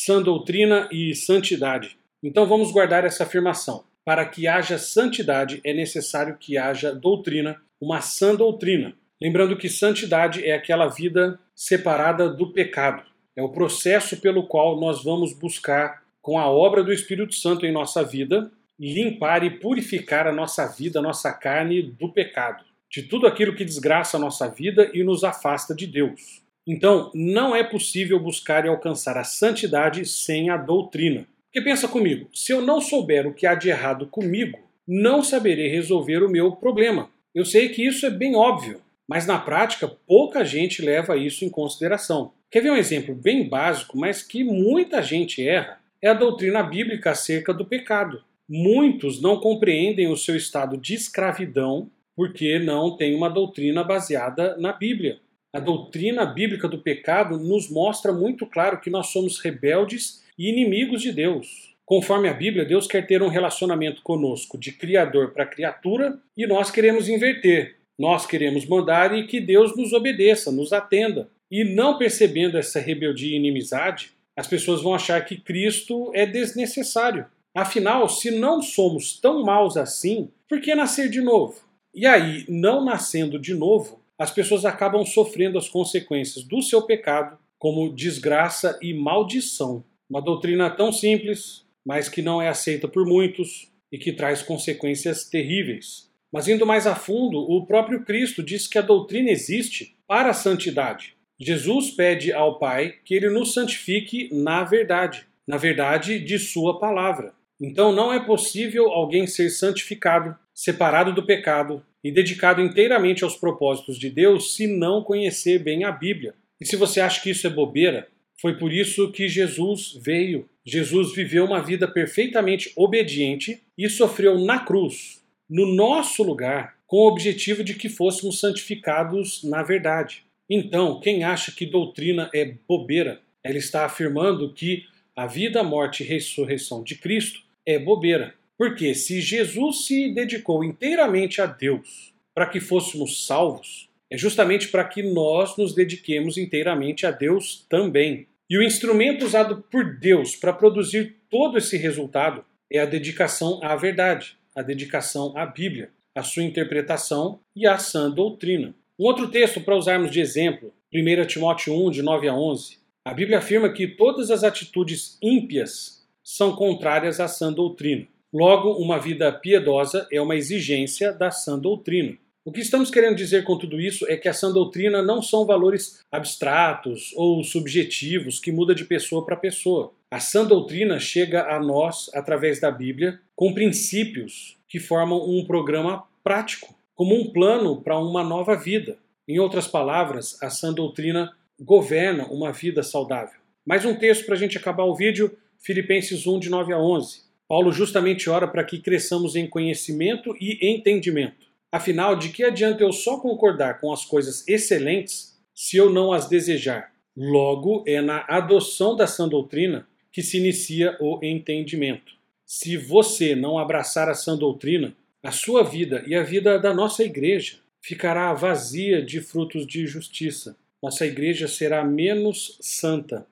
Sã 0.04 0.20
doutrina 0.20 0.86
e 0.92 1.14
santidade. 1.14 1.96
Então 2.22 2.46
vamos 2.46 2.70
guardar 2.70 3.06
essa 3.06 3.22
afirmação. 3.22 3.84
Para 4.04 4.26
que 4.26 4.46
haja 4.46 4.76
santidade 4.76 5.62
é 5.64 5.72
necessário 5.72 6.36
que 6.36 6.58
haja 6.58 6.94
doutrina, 6.94 7.56
uma 7.80 8.02
sã 8.02 8.34
doutrina. 8.34 8.94
Lembrando 9.18 9.56
que 9.56 9.66
santidade 9.66 10.44
é 10.44 10.52
aquela 10.52 10.88
vida 10.88 11.40
separada 11.56 12.28
do 12.28 12.52
pecado. 12.52 13.02
É 13.34 13.42
o 13.42 13.48
processo 13.48 14.20
pelo 14.20 14.46
qual 14.46 14.78
nós 14.78 15.02
vamos 15.02 15.32
buscar, 15.32 16.02
com 16.20 16.38
a 16.38 16.50
obra 16.50 16.84
do 16.84 16.92
Espírito 16.92 17.34
Santo 17.34 17.64
em 17.64 17.72
nossa 17.72 18.04
vida, 18.04 18.52
limpar 18.78 19.42
e 19.42 19.58
purificar 19.58 20.26
a 20.26 20.32
nossa 20.32 20.66
vida, 20.66 20.98
a 20.98 21.02
nossa 21.02 21.32
carne 21.32 21.80
do 21.80 22.12
pecado, 22.12 22.62
de 22.90 23.04
tudo 23.04 23.26
aquilo 23.26 23.54
que 23.54 23.64
desgraça 23.64 24.18
a 24.18 24.20
nossa 24.20 24.50
vida 24.50 24.90
e 24.92 25.02
nos 25.02 25.24
afasta 25.24 25.74
de 25.74 25.86
Deus. 25.86 26.43
Então, 26.66 27.10
não 27.14 27.54
é 27.54 27.62
possível 27.62 28.18
buscar 28.18 28.64
e 28.64 28.68
alcançar 28.68 29.18
a 29.18 29.24
santidade 29.24 30.06
sem 30.06 30.48
a 30.50 30.56
doutrina. 30.56 31.26
Porque 31.46 31.60
pensa 31.60 31.86
comigo, 31.86 32.28
se 32.32 32.52
eu 32.52 32.62
não 32.62 32.80
souber 32.80 33.26
o 33.26 33.34
que 33.34 33.46
há 33.46 33.54
de 33.54 33.68
errado 33.68 34.06
comigo, 34.06 34.58
não 34.86 35.22
saberei 35.22 35.68
resolver 35.68 36.22
o 36.22 36.28
meu 36.28 36.52
problema. 36.52 37.10
Eu 37.34 37.44
sei 37.44 37.68
que 37.68 37.86
isso 37.86 38.06
é 38.06 38.10
bem 38.10 38.34
óbvio, 38.34 38.80
mas 39.06 39.26
na 39.26 39.38
prática 39.38 39.86
pouca 39.86 40.44
gente 40.44 40.82
leva 40.82 41.16
isso 41.16 41.44
em 41.44 41.50
consideração. 41.50 42.32
Quer 42.50 42.60
ver 42.60 42.70
um 42.70 42.76
exemplo 42.76 43.14
bem 43.14 43.48
básico, 43.48 43.98
mas 43.98 44.22
que 44.22 44.42
muita 44.44 45.02
gente 45.02 45.46
erra? 45.46 45.78
É 46.00 46.08
a 46.08 46.14
doutrina 46.14 46.62
bíblica 46.62 47.10
acerca 47.10 47.52
do 47.52 47.64
pecado. 47.64 48.22
Muitos 48.48 49.20
não 49.20 49.40
compreendem 49.40 50.06
o 50.08 50.16
seu 50.16 50.36
estado 50.36 50.76
de 50.76 50.94
escravidão 50.94 51.90
porque 52.14 52.58
não 52.58 52.96
tem 52.96 53.14
uma 53.14 53.28
doutrina 53.28 53.82
baseada 53.82 54.56
na 54.56 54.72
Bíblia. 54.72 55.18
A 55.54 55.60
doutrina 55.60 56.26
bíblica 56.26 56.66
do 56.66 56.78
pecado 56.80 57.38
nos 57.38 57.70
mostra 57.70 58.12
muito 58.12 58.44
claro 58.44 58.80
que 58.80 58.90
nós 58.90 59.12
somos 59.12 59.38
rebeldes 59.38 60.20
e 60.36 60.50
inimigos 60.50 61.00
de 61.00 61.12
Deus. 61.12 61.76
Conforme 61.86 62.28
a 62.28 62.34
Bíblia, 62.34 62.64
Deus 62.64 62.88
quer 62.88 63.06
ter 63.06 63.22
um 63.22 63.28
relacionamento 63.28 64.02
conosco 64.02 64.58
de 64.58 64.72
criador 64.72 65.30
para 65.30 65.46
criatura 65.46 66.18
e 66.36 66.44
nós 66.44 66.72
queremos 66.72 67.08
inverter. 67.08 67.76
Nós 67.96 68.26
queremos 68.26 68.66
mandar 68.66 69.16
e 69.16 69.28
que 69.28 69.40
Deus 69.40 69.76
nos 69.76 69.92
obedeça, 69.92 70.50
nos 70.50 70.72
atenda. 70.72 71.28
E 71.48 71.62
não 71.62 71.98
percebendo 71.98 72.58
essa 72.58 72.80
rebeldia 72.80 73.34
e 73.34 73.36
inimizade, 73.36 74.10
as 74.36 74.48
pessoas 74.48 74.82
vão 74.82 74.92
achar 74.92 75.24
que 75.24 75.36
Cristo 75.36 76.10
é 76.16 76.26
desnecessário. 76.26 77.26
Afinal, 77.54 78.08
se 78.08 78.32
não 78.32 78.60
somos 78.60 79.20
tão 79.20 79.44
maus 79.44 79.76
assim, 79.76 80.28
por 80.48 80.60
que 80.60 80.74
nascer 80.74 81.08
de 81.08 81.20
novo? 81.20 81.62
E 81.94 82.06
aí, 82.06 82.44
não 82.48 82.84
nascendo 82.84 83.38
de 83.38 83.54
novo, 83.54 84.02
as 84.18 84.30
pessoas 84.30 84.64
acabam 84.64 85.04
sofrendo 85.04 85.58
as 85.58 85.68
consequências 85.68 86.44
do 86.44 86.62
seu 86.62 86.82
pecado 86.82 87.38
como 87.58 87.94
desgraça 87.94 88.78
e 88.82 88.92
maldição. 88.94 89.84
Uma 90.08 90.20
doutrina 90.20 90.70
tão 90.70 90.92
simples, 90.92 91.64
mas 91.84 92.08
que 92.08 92.22
não 92.22 92.40
é 92.40 92.48
aceita 92.48 92.86
por 92.86 93.06
muitos 93.06 93.72
e 93.90 93.98
que 93.98 94.12
traz 94.12 94.42
consequências 94.42 95.24
terríveis. 95.28 96.10
Mas 96.32 96.48
indo 96.48 96.66
mais 96.66 96.86
a 96.86 96.94
fundo, 96.94 97.38
o 97.38 97.64
próprio 97.64 98.04
Cristo 98.04 98.42
diz 98.42 98.66
que 98.66 98.78
a 98.78 98.82
doutrina 98.82 99.30
existe 99.30 99.96
para 100.06 100.30
a 100.30 100.34
santidade. 100.34 101.14
Jesus 101.38 101.90
pede 101.90 102.32
ao 102.32 102.58
Pai 102.58 102.94
que 103.04 103.14
ele 103.14 103.30
nos 103.30 103.54
santifique 103.54 104.28
na 104.32 104.62
verdade, 104.62 105.26
na 105.46 105.56
verdade 105.56 106.18
de 106.18 106.38
Sua 106.38 106.78
palavra. 106.78 107.32
Então 107.60 107.92
não 107.92 108.12
é 108.12 108.20
possível 108.20 108.90
alguém 108.90 109.26
ser 109.26 109.48
santificado 109.50 110.36
separado 110.54 111.12
do 111.12 111.26
pecado 111.26 111.84
e 112.02 112.12
dedicado 112.12 112.62
inteiramente 112.62 113.24
aos 113.24 113.36
propósitos 113.36 113.98
de 113.98 114.08
Deus 114.08 114.54
se 114.54 114.66
não 114.66 115.02
conhecer 115.02 115.58
bem 115.58 115.84
a 115.84 115.90
Bíblia. 115.90 116.34
E 116.60 116.64
se 116.64 116.76
você 116.76 117.00
acha 117.00 117.20
que 117.20 117.30
isso 117.30 117.46
é 117.46 117.50
bobeira, 117.50 118.06
foi 118.40 118.56
por 118.56 118.72
isso 118.72 119.10
que 119.10 119.28
Jesus 119.28 119.98
veio. 120.00 120.48
Jesus 120.64 121.14
viveu 121.14 121.44
uma 121.44 121.62
vida 121.62 121.88
perfeitamente 121.88 122.72
obediente 122.76 123.62
e 123.76 123.88
sofreu 123.88 124.38
na 124.38 124.60
cruz, 124.60 125.22
no 125.48 125.66
nosso 125.74 126.22
lugar, 126.22 126.76
com 126.86 126.98
o 126.98 127.08
objetivo 127.08 127.64
de 127.64 127.74
que 127.74 127.88
fôssemos 127.88 128.38
santificados 128.38 129.42
na 129.42 129.62
verdade. 129.62 130.24
Então, 130.48 131.00
quem 131.00 131.24
acha 131.24 131.52
que 131.52 131.66
doutrina 131.66 132.30
é 132.34 132.54
bobeira, 132.68 133.20
ela 133.42 133.58
está 133.58 133.84
afirmando 133.84 134.52
que 134.52 134.84
a 135.16 135.26
vida, 135.26 135.62
morte 135.62 136.02
e 136.02 136.06
ressurreição 136.06 136.82
de 136.82 136.96
Cristo 136.96 137.40
é 137.64 137.78
bobeira. 137.78 138.34
Porque 138.56 138.94
se 138.94 139.20
Jesus 139.20 139.86
se 139.86 140.12
dedicou 140.14 140.62
inteiramente 140.62 141.40
a 141.40 141.46
Deus 141.46 142.14
para 142.34 142.46
que 142.46 142.60
fôssemos 142.60 143.26
salvos, 143.26 143.88
é 144.10 144.16
justamente 144.16 144.68
para 144.68 144.84
que 144.84 145.02
nós 145.02 145.56
nos 145.56 145.74
dediquemos 145.74 146.36
inteiramente 146.38 147.06
a 147.06 147.10
Deus 147.10 147.66
também. 147.68 148.26
E 148.48 148.56
o 148.56 148.62
instrumento 148.62 149.24
usado 149.24 149.64
por 149.70 149.98
Deus 149.98 150.36
para 150.36 150.52
produzir 150.52 151.16
todo 151.30 151.58
esse 151.58 151.76
resultado 151.76 152.44
é 152.70 152.78
a 152.78 152.86
dedicação 152.86 153.58
à 153.62 153.74
verdade, 153.74 154.36
a 154.54 154.62
dedicação 154.62 155.36
à 155.36 155.46
Bíblia, 155.46 155.90
a 156.14 156.22
sua 156.22 156.44
interpretação 156.44 157.40
e 157.56 157.66
a 157.66 157.78
sã 157.78 158.10
doutrina. 158.10 158.74
Um 158.98 159.06
outro 159.06 159.28
texto 159.28 159.60
para 159.60 159.76
usarmos 159.76 160.10
de 160.10 160.20
exemplo, 160.20 160.72
1 160.92 161.26
Timóteo 161.26 161.74
1, 161.74 161.90
de 161.90 162.02
9 162.02 162.28
a 162.28 162.34
11. 162.34 162.78
A 163.04 163.12
Bíblia 163.12 163.38
afirma 163.38 163.72
que 163.72 163.88
todas 163.88 164.30
as 164.30 164.44
atitudes 164.44 165.18
ímpias 165.20 166.06
são 166.22 166.54
contrárias 166.54 167.18
à 167.18 167.26
sã 167.26 167.52
doutrina. 167.52 168.06
Logo, 168.34 168.72
uma 168.72 168.98
vida 168.98 169.30
piedosa 169.30 170.08
é 170.10 170.20
uma 170.20 170.34
exigência 170.34 171.12
da 171.12 171.30
sã 171.30 171.56
doutrina. 171.56 172.18
O 172.44 172.50
que 172.50 172.60
estamos 172.60 172.90
querendo 172.90 173.14
dizer 173.14 173.44
com 173.44 173.56
tudo 173.56 173.80
isso 173.80 174.04
é 174.10 174.16
que 174.16 174.28
a 174.28 174.32
sã 174.32 174.52
doutrina 174.52 175.00
não 175.00 175.22
são 175.22 175.46
valores 175.46 176.00
abstratos 176.10 177.12
ou 177.14 177.44
subjetivos 177.44 178.40
que 178.40 178.50
muda 178.50 178.74
de 178.74 178.84
pessoa 178.84 179.24
para 179.24 179.36
pessoa. 179.36 179.92
A 180.10 180.18
sã 180.18 180.44
doutrina 180.44 180.98
chega 180.98 181.44
a 181.48 181.60
nós 181.60 182.10
através 182.12 182.58
da 182.58 182.72
Bíblia 182.72 183.20
com 183.36 183.54
princípios 183.54 184.58
que 184.68 184.80
formam 184.80 185.30
um 185.30 185.46
programa 185.46 186.02
prático, 186.24 186.74
como 186.96 187.14
um 187.14 187.30
plano 187.30 187.82
para 187.82 188.00
uma 188.00 188.24
nova 188.24 188.56
vida. 188.56 188.98
Em 189.28 189.38
outras 189.38 189.68
palavras, 189.68 190.42
a 190.42 190.50
sã 190.50 190.72
doutrina 190.72 191.30
governa 191.60 192.26
uma 192.26 192.50
vida 192.50 192.82
saudável. 192.82 193.38
Mais 193.64 193.84
um 193.84 193.94
texto 193.94 194.26
para 194.26 194.34
a 194.34 194.38
gente 194.38 194.58
acabar 194.58 194.82
o 194.86 194.96
vídeo, 194.96 195.38
Filipenses 195.60 196.26
1, 196.26 196.40
de 196.40 196.50
9 196.50 196.72
a 196.72 196.78
11. 196.80 197.23
Paulo 197.48 197.72
justamente 197.72 198.28
ora 198.30 198.48
para 198.48 198.64
que 198.64 198.78
cresçamos 198.78 199.36
em 199.36 199.46
conhecimento 199.46 200.34
e 200.40 200.58
entendimento. 200.62 201.46
Afinal, 201.70 202.16
de 202.16 202.28
que 202.28 202.44
adianta 202.44 202.82
eu 202.82 202.92
só 202.92 203.18
concordar 203.18 203.80
com 203.80 203.92
as 203.92 204.04
coisas 204.04 204.46
excelentes 204.46 205.38
se 205.54 205.76
eu 205.76 205.90
não 205.90 206.12
as 206.12 206.28
desejar? 206.28 206.92
Logo, 207.16 207.84
é 207.86 208.00
na 208.00 208.24
adoção 208.28 208.96
da 208.96 209.06
sã 209.06 209.28
doutrina 209.28 209.86
que 210.10 210.22
se 210.22 210.38
inicia 210.38 210.96
o 211.00 211.18
entendimento. 211.22 212.12
Se 212.46 212.76
você 212.76 213.34
não 213.34 213.58
abraçar 213.58 214.08
a 214.08 214.14
sã 214.14 214.36
doutrina, 214.36 214.94
a 215.22 215.30
sua 215.30 215.62
vida 215.62 216.04
e 216.06 216.14
a 216.14 216.22
vida 216.22 216.58
da 216.58 216.72
nossa 216.72 217.02
igreja 217.02 217.56
ficará 217.80 218.32
vazia 218.32 219.02
de 219.02 219.20
frutos 219.20 219.66
de 219.66 219.86
justiça. 219.86 220.56
Nossa 220.82 221.06
igreja 221.06 221.48
será 221.48 221.84
menos 221.84 222.58
santa. 222.60 223.26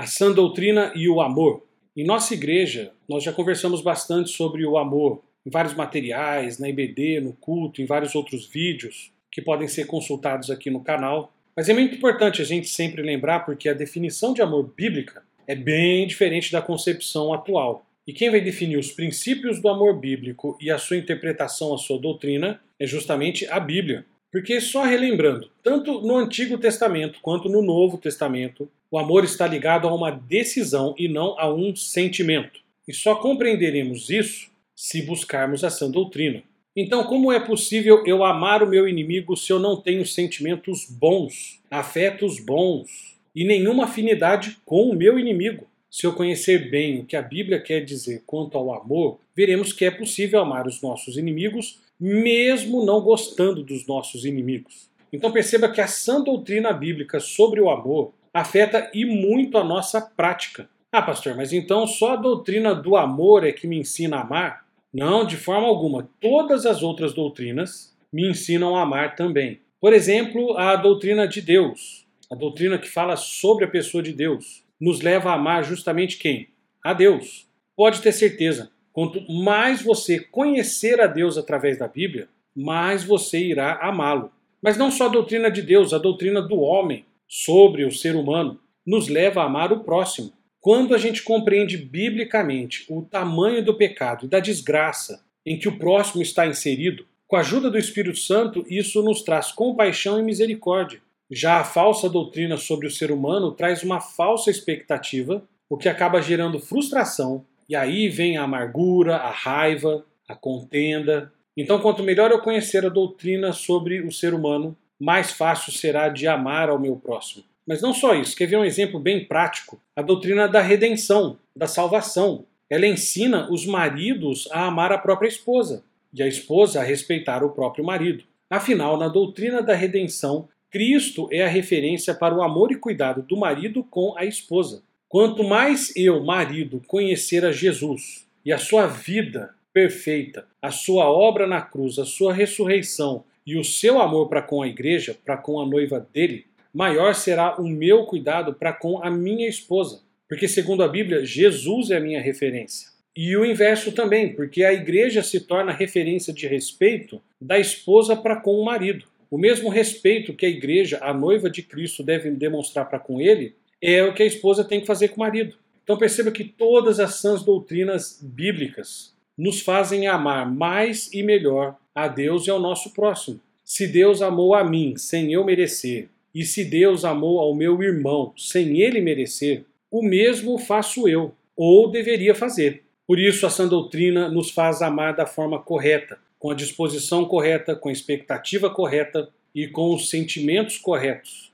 A 0.00 0.06
sã 0.06 0.32
doutrina 0.32 0.90
e 0.96 1.10
o 1.10 1.20
amor. 1.20 1.62
Em 1.94 2.06
nossa 2.06 2.32
igreja, 2.32 2.90
nós 3.06 3.22
já 3.22 3.34
conversamos 3.34 3.82
bastante 3.82 4.30
sobre 4.30 4.64
o 4.64 4.78
amor 4.78 5.22
em 5.44 5.50
vários 5.50 5.74
materiais, 5.74 6.58
na 6.58 6.70
IBD, 6.70 7.20
no 7.20 7.34
culto, 7.34 7.82
em 7.82 7.84
vários 7.84 8.14
outros 8.14 8.48
vídeos 8.48 9.12
que 9.30 9.42
podem 9.42 9.68
ser 9.68 9.86
consultados 9.86 10.50
aqui 10.50 10.70
no 10.70 10.82
canal. 10.82 11.34
Mas 11.54 11.68
é 11.68 11.74
muito 11.74 11.94
importante 11.94 12.40
a 12.40 12.46
gente 12.46 12.66
sempre 12.66 13.02
lembrar 13.02 13.40
porque 13.40 13.68
a 13.68 13.74
definição 13.74 14.32
de 14.32 14.40
amor 14.40 14.72
bíblica 14.74 15.22
é 15.46 15.54
bem 15.54 16.06
diferente 16.06 16.50
da 16.50 16.62
concepção 16.62 17.34
atual. 17.34 17.84
E 18.06 18.14
quem 18.14 18.30
vai 18.30 18.40
definir 18.40 18.78
os 18.78 18.90
princípios 18.90 19.60
do 19.60 19.68
amor 19.68 20.00
bíblico 20.00 20.56
e 20.62 20.70
a 20.70 20.78
sua 20.78 20.96
interpretação, 20.96 21.74
a 21.74 21.78
sua 21.78 21.98
doutrina, 21.98 22.58
é 22.78 22.86
justamente 22.86 23.46
a 23.48 23.60
Bíblia. 23.60 24.06
Porque, 24.32 24.62
só 24.62 24.82
relembrando, 24.82 25.50
tanto 25.62 26.00
no 26.00 26.16
Antigo 26.16 26.56
Testamento 26.56 27.18
quanto 27.20 27.50
no 27.50 27.60
Novo 27.60 27.98
Testamento, 27.98 28.66
o 28.90 28.98
amor 28.98 29.24
está 29.24 29.46
ligado 29.46 29.86
a 29.86 29.94
uma 29.94 30.10
decisão 30.10 30.94
e 30.98 31.08
não 31.08 31.38
a 31.38 31.52
um 31.52 31.74
sentimento. 31.76 32.60
E 32.88 32.92
só 32.92 33.14
compreenderemos 33.14 34.10
isso 34.10 34.50
se 34.74 35.02
buscarmos 35.02 35.62
a 35.62 35.70
sã 35.70 35.90
doutrina. 35.90 36.42
Então, 36.74 37.04
como 37.04 37.30
é 37.30 37.38
possível 37.38 38.04
eu 38.06 38.24
amar 38.24 38.62
o 38.62 38.68
meu 38.68 38.88
inimigo 38.88 39.36
se 39.36 39.52
eu 39.52 39.58
não 39.58 39.80
tenho 39.80 40.06
sentimentos 40.06 40.86
bons, 40.88 41.60
afetos 41.70 42.40
bons 42.40 43.18
e 43.34 43.44
nenhuma 43.44 43.84
afinidade 43.84 44.56
com 44.64 44.90
o 44.90 44.96
meu 44.96 45.18
inimigo? 45.18 45.66
Se 45.90 46.06
eu 46.06 46.12
conhecer 46.12 46.70
bem 46.70 47.00
o 47.00 47.04
que 47.04 47.16
a 47.16 47.22
Bíblia 47.22 47.60
quer 47.60 47.84
dizer 47.84 48.22
quanto 48.24 48.56
ao 48.56 48.72
amor, 48.72 49.18
veremos 49.34 49.72
que 49.72 49.84
é 49.84 49.90
possível 49.90 50.40
amar 50.40 50.66
os 50.66 50.80
nossos 50.80 51.16
inimigos 51.16 51.80
mesmo 52.00 52.84
não 52.84 53.02
gostando 53.02 53.62
dos 53.62 53.86
nossos 53.86 54.24
inimigos. 54.24 54.88
Então 55.12 55.30
perceba 55.30 55.68
que 55.68 55.82
a 55.82 55.86
sã 55.86 56.22
doutrina 56.22 56.72
bíblica 56.72 57.20
sobre 57.20 57.60
o 57.60 57.68
amor 57.68 58.14
afeta 58.32 58.90
e 58.94 59.04
muito 59.04 59.58
a 59.58 59.64
nossa 59.64 60.00
prática. 60.00 60.68
Ah, 60.92 61.02
pastor, 61.02 61.36
mas 61.36 61.52
então 61.52 61.86
só 61.86 62.14
a 62.14 62.16
doutrina 62.16 62.74
do 62.74 62.96
amor 62.96 63.44
é 63.44 63.52
que 63.52 63.66
me 63.66 63.78
ensina 63.78 64.16
a 64.16 64.20
amar? 64.22 64.66
Não, 64.92 65.24
de 65.24 65.36
forma 65.36 65.66
alguma. 65.68 66.08
Todas 66.20 66.66
as 66.66 66.82
outras 66.82 67.12
doutrinas 67.12 67.96
me 68.12 68.28
ensinam 68.28 68.76
a 68.76 68.82
amar 68.82 69.14
também. 69.14 69.60
Por 69.80 69.92
exemplo, 69.92 70.56
a 70.56 70.74
doutrina 70.76 71.28
de 71.28 71.40
Deus, 71.40 72.06
a 72.30 72.34
doutrina 72.34 72.78
que 72.78 72.88
fala 72.88 73.16
sobre 73.16 73.64
a 73.64 73.68
pessoa 73.68 74.02
de 74.02 74.12
Deus, 74.12 74.64
nos 74.80 75.00
leva 75.00 75.30
a 75.30 75.34
amar 75.34 75.64
justamente 75.64 76.18
quem? 76.18 76.48
A 76.84 76.92
Deus. 76.92 77.46
Pode 77.76 78.02
ter 78.02 78.12
certeza, 78.12 78.70
Quanto 78.92 79.24
mais 79.30 79.82
você 79.82 80.18
conhecer 80.18 81.00
a 81.00 81.06
Deus 81.06 81.38
através 81.38 81.78
da 81.78 81.86
Bíblia, 81.86 82.28
mais 82.54 83.04
você 83.04 83.38
irá 83.38 83.78
amá-lo. 83.80 84.32
Mas 84.60 84.76
não 84.76 84.90
só 84.90 85.06
a 85.06 85.10
doutrina 85.10 85.50
de 85.50 85.62
Deus, 85.62 85.94
a 85.94 85.98
doutrina 85.98 86.42
do 86.42 86.58
homem 86.60 87.04
sobre 87.30 87.84
o 87.84 87.92
ser 87.92 88.16
humano 88.16 88.58
nos 88.84 89.06
leva 89.06 89.40
a 89.40 89.44
amar 89.44 89.72
o 89.72 89.84
próximo. 89.84 90.32
Quando 90.60 90.92
a 90.92 90.98
gente 90.98 91.22
compreende 91.22 91.76
biblicamente 91.76 92.84
o 92.88 93.02
tamanho 93.02 93.64
do 93.64 93.76
pecado 93.76 94.26
e 94.26 94.28
da 94.28 94.40
desgraça 94.40 95.24
em 95.46 95.56
que 95.56 95.68
o 95.68 95.78
próximo 95.78 96.20
está 96.20 96.44
inserido, 96.44 97.06
com 97.28 97.36
a 97.36 97.40
ajuda 97.40 97.70
do 97.70 97.78
Espírito 97.78 98.18
Santo, 98.18 98.64
isso 98.68 99.00
nos 99.04 99.22
traz 99.22 99.52
compaixão 99.52 100.18
e 100.18 100.24
misericórdia. 100.24 101.00
Já 101.30 101.60
a 101.60 101.64
falsa 101.64 102.08
doutrina 102.08 102.56
sobre 102.56 102.88
o 102.88 102.90
ser 102.90 103.12
humano 103.12 103.52
traz 103.52 103.84
uma 103.84 104.00
falsa 104.00 104.50
expectativa, 104.50 105.40
o 105.68 105.76
que 105.76 105.88
acaba 105.88 106.20
gerando 106.20 106.58
frustração, 106.58 107.46
e 107.68 107.76
aí 107.76 108.08
vem 108.08 108.36
a 108.36 108.42
amargura, 108.42 109.16
a 109.18 109.30
raiva, 109.30 110.04
a 110.28 110.34
contenda. 110.34 111.32
Então, 111.56 111.78
quanto 111.78 112.02
melhor 112.02 112.32
eu 112.32 112.40
conhecer 112.40 112.84
a 112.84 112.88
doutrina 112.88 113.52
sobre 113.52 114.00
o 114.00 114.10
ser 114.10 114.34
humano, 114.34 114.76
mais 115.00 115.32
fácil 115.32 115.72
será 115.72 116.10
de 116.10 116.28
amar 116.28 116.68
ao 116.68 116.78
meu 116.78 116.94
próximo. 116.94 117.42
Mas 117.66 117.80
não 117.80 117.94
só 117.94 118.14
isso, 118.14 118.36
quer 118.36 118.46
ver 118.46 118.56
um 118.56 118.64
exemplo 118.64 119.00
bem 119.00 119.24
prático? 119.24 119.80
A 119.96 120.02
doutrina 120.02 120.46
da 120.46 120.60
redenção, 120.60 121.38
da 121.56 121.66
salvação. 121.66 122.44
Ela 122.68 122.86
ensina 122.86 123.50
os 123.50 123.64
maridos 123.64 124.48
a 124.52 124.66
amar 124.66 124.92
a 124.92 124.98
própria 124.98 125.28
esposa 125.28 125.82
e 126.12 126.22
a 126.22 126.26
esposa 126.26 126.80
a 126.80 126.84
respeitar 126.84 127.42
o 127.42 127.50
próprio 127.50 127.84
marido. 127.84 128.24
Afinal, 128.48 128.96
na 128.96 129.08
doutrina 129.08 129.62
da 129.62 129.74
redenção, 129.74 130.48
Cristo 130.70 131.28
é 131.32 131.42
a 131.42 131.48
referência 131.48 132.14
para 132.14 132.34
o 132.34 132.42
amor 132.42 132.70
e 132.70 132.76
cuidado 132.76 133.22
do 133.22 133.36
marido 133.36 133.82
com 133.84 134.14
a 134.16 134.24
esposa. 134.24 134.82
Quanto 135.08 135.42
mais 135.42 135.92
eu, 135.96 136.22
marido, 136.22 136.82
conhecer 136.86 137.44
a 137.44 137.50
Jesus 137.50 138.26
e 138.44 138.52
a 138.52 138.58
sua 138.58 138.86
vida 138.86 139.54
perfeita, 139.72 140.46
a 140.62 140.70
sua 140.70 141.10
obra 141.10 141.46
na 141.46 141.60
cruz, 141.60 141.98
a 141.98 142.04
sua 142.04 142.32
ressurreição 142.32 143.24
e 143.46 143.56
o 143.56 143.64
seu 143.64 144.00
amor 144.00 144.28
para 144.28 144.42
com 144.42 144.62
a 144.62 144.68
igreja, 144.68 145.16
para 145.24 145.36
com 145.36 145.60
a 145.60 145.66
noiva 145.66 146.06
dele, 146.12 146.46
maior 146.72 147.14
será 147.14 147.60
o 147.60 147.66
meu 147.66 148.04
cuidado 148.04 148.54
para 148.54 148.72
com 148.72 149.02
a 149.02 149.10
minha 149.10 149.48
esposa. 149.48 150.02
Porque, 150.28 150.46
segundo 150.46 150.82
a 150.82 150.88
Bíblia, 150.88 151.24
Jesus 151.24 151.90
é 151.90 151.96
a 151.96 152.00
minha 152.00 152.20
referência. 152.20 152.88
E 153.16 153.36
o 153.36 153.44
inverso 153.44 153.90
também, 153.90 154.32
porque 154.34 154.62
a 154.62 154.72
igreja 154.72 155.22
se 155.22 155.40
torna 155.40 155.72
referência 155.72 156.32
de 156.32 156.46
respeito 156.46 157.20
da 157.40 157.58
esposa 157.58 158.14
para 158.14 158.36
com 158.36 158.54
o 158.54 158.64
marido. 158.64 159.04
O 159.28 159.36
mesmo 159.36 159.68
respeito 159.68 160.34
que 160.34 160.46
a 160.46 160.48
igreja, 160.48 160.98
a 161.02 161.12
noiva 161.12 161.50
de 161.50 161.62
Cristo, 161.62 162.02
deve 162.02 162.30
demonstrar 162.30 162.88
para 162.88 162.98
com 162.98 163.20
ele, 163.20 163.54
é 163.82 164.02
o 164.04 164.14
que 164.14 164.22
a 164.22 164.26
esposa 164.26 164.64
tem 164.64 164.80
que 164.80 164.86
fazer 164.86 165.08
com 165.08 165.16
o 165.16 165.20
marido. 165.20 165.56
Então 165.82 165.98
perceba 165.98 166.30
que 166.30 166.44
todas 166.44 167.00
as 167.00 167.16
sãs 167.16 167.42
doutrinas 167.42 168.20
bíblicas 168.22 169.14
nos 169.36 169.60
fazem 169.60 170.06
amar 170.06 170.48
mais 170.48 171.12
e 171.12 171.22
melhor 171.22 171.76
a 171.94 172.08
Deus 172.08 172.46
e 172.46 172.50
ao 172.50 172.60
nosso 172.60 172.92
próximo. 172.92 173.40
Se 173.64 173.86
Deus 173.86 174.22
amou 174.22 174.54
a 174.54 174.64
mim 174.64 174.96
sem 174.96 175.32
eu 175.32 175.44
merecer, 175.44 176.08
e 176.34 176.44
se 176.44 176.64
Deus 176.64 177.04
amou 177.04 177.40
ao 177.40 177.54
meu 177.54 177.82
irmão 177.82 178.32
sem 178.36 178.80
ele 178.80 179.00
merecer, 179.00 179.64
o 179.90 180.02
mesmo 180.02 180.58
faço 180.58 181.08
eu. 181.08 181.34
ou 181.56 181.90
deveria 181.90 182.34
fazer. 182.34 182.82
Por 183.06 183.18
isso, 183.18 183.44
a 183.44 183.50
sã 183.50 183.68
doutrina 183.68 184.30
nos 184.30 184.50
faz 184.50 184.80
amar 184.80 185.14
da 185.14 185.26
forma 185.26 185.58
correta, 185.58 186.18
com 186.38 186.50
a 186.50 186.54
disposição 186.54 187.26
correta, 187.26 187.76
com 187.76 187.90
a 187.90 187.92
expectativa 187.92 188.70
correta 188.70 189.28
e 189.54 189.66
com 189.66 189.94
os 189.94 190.08
sentimentos 190.08 190.78
corretos. 190.78 191.52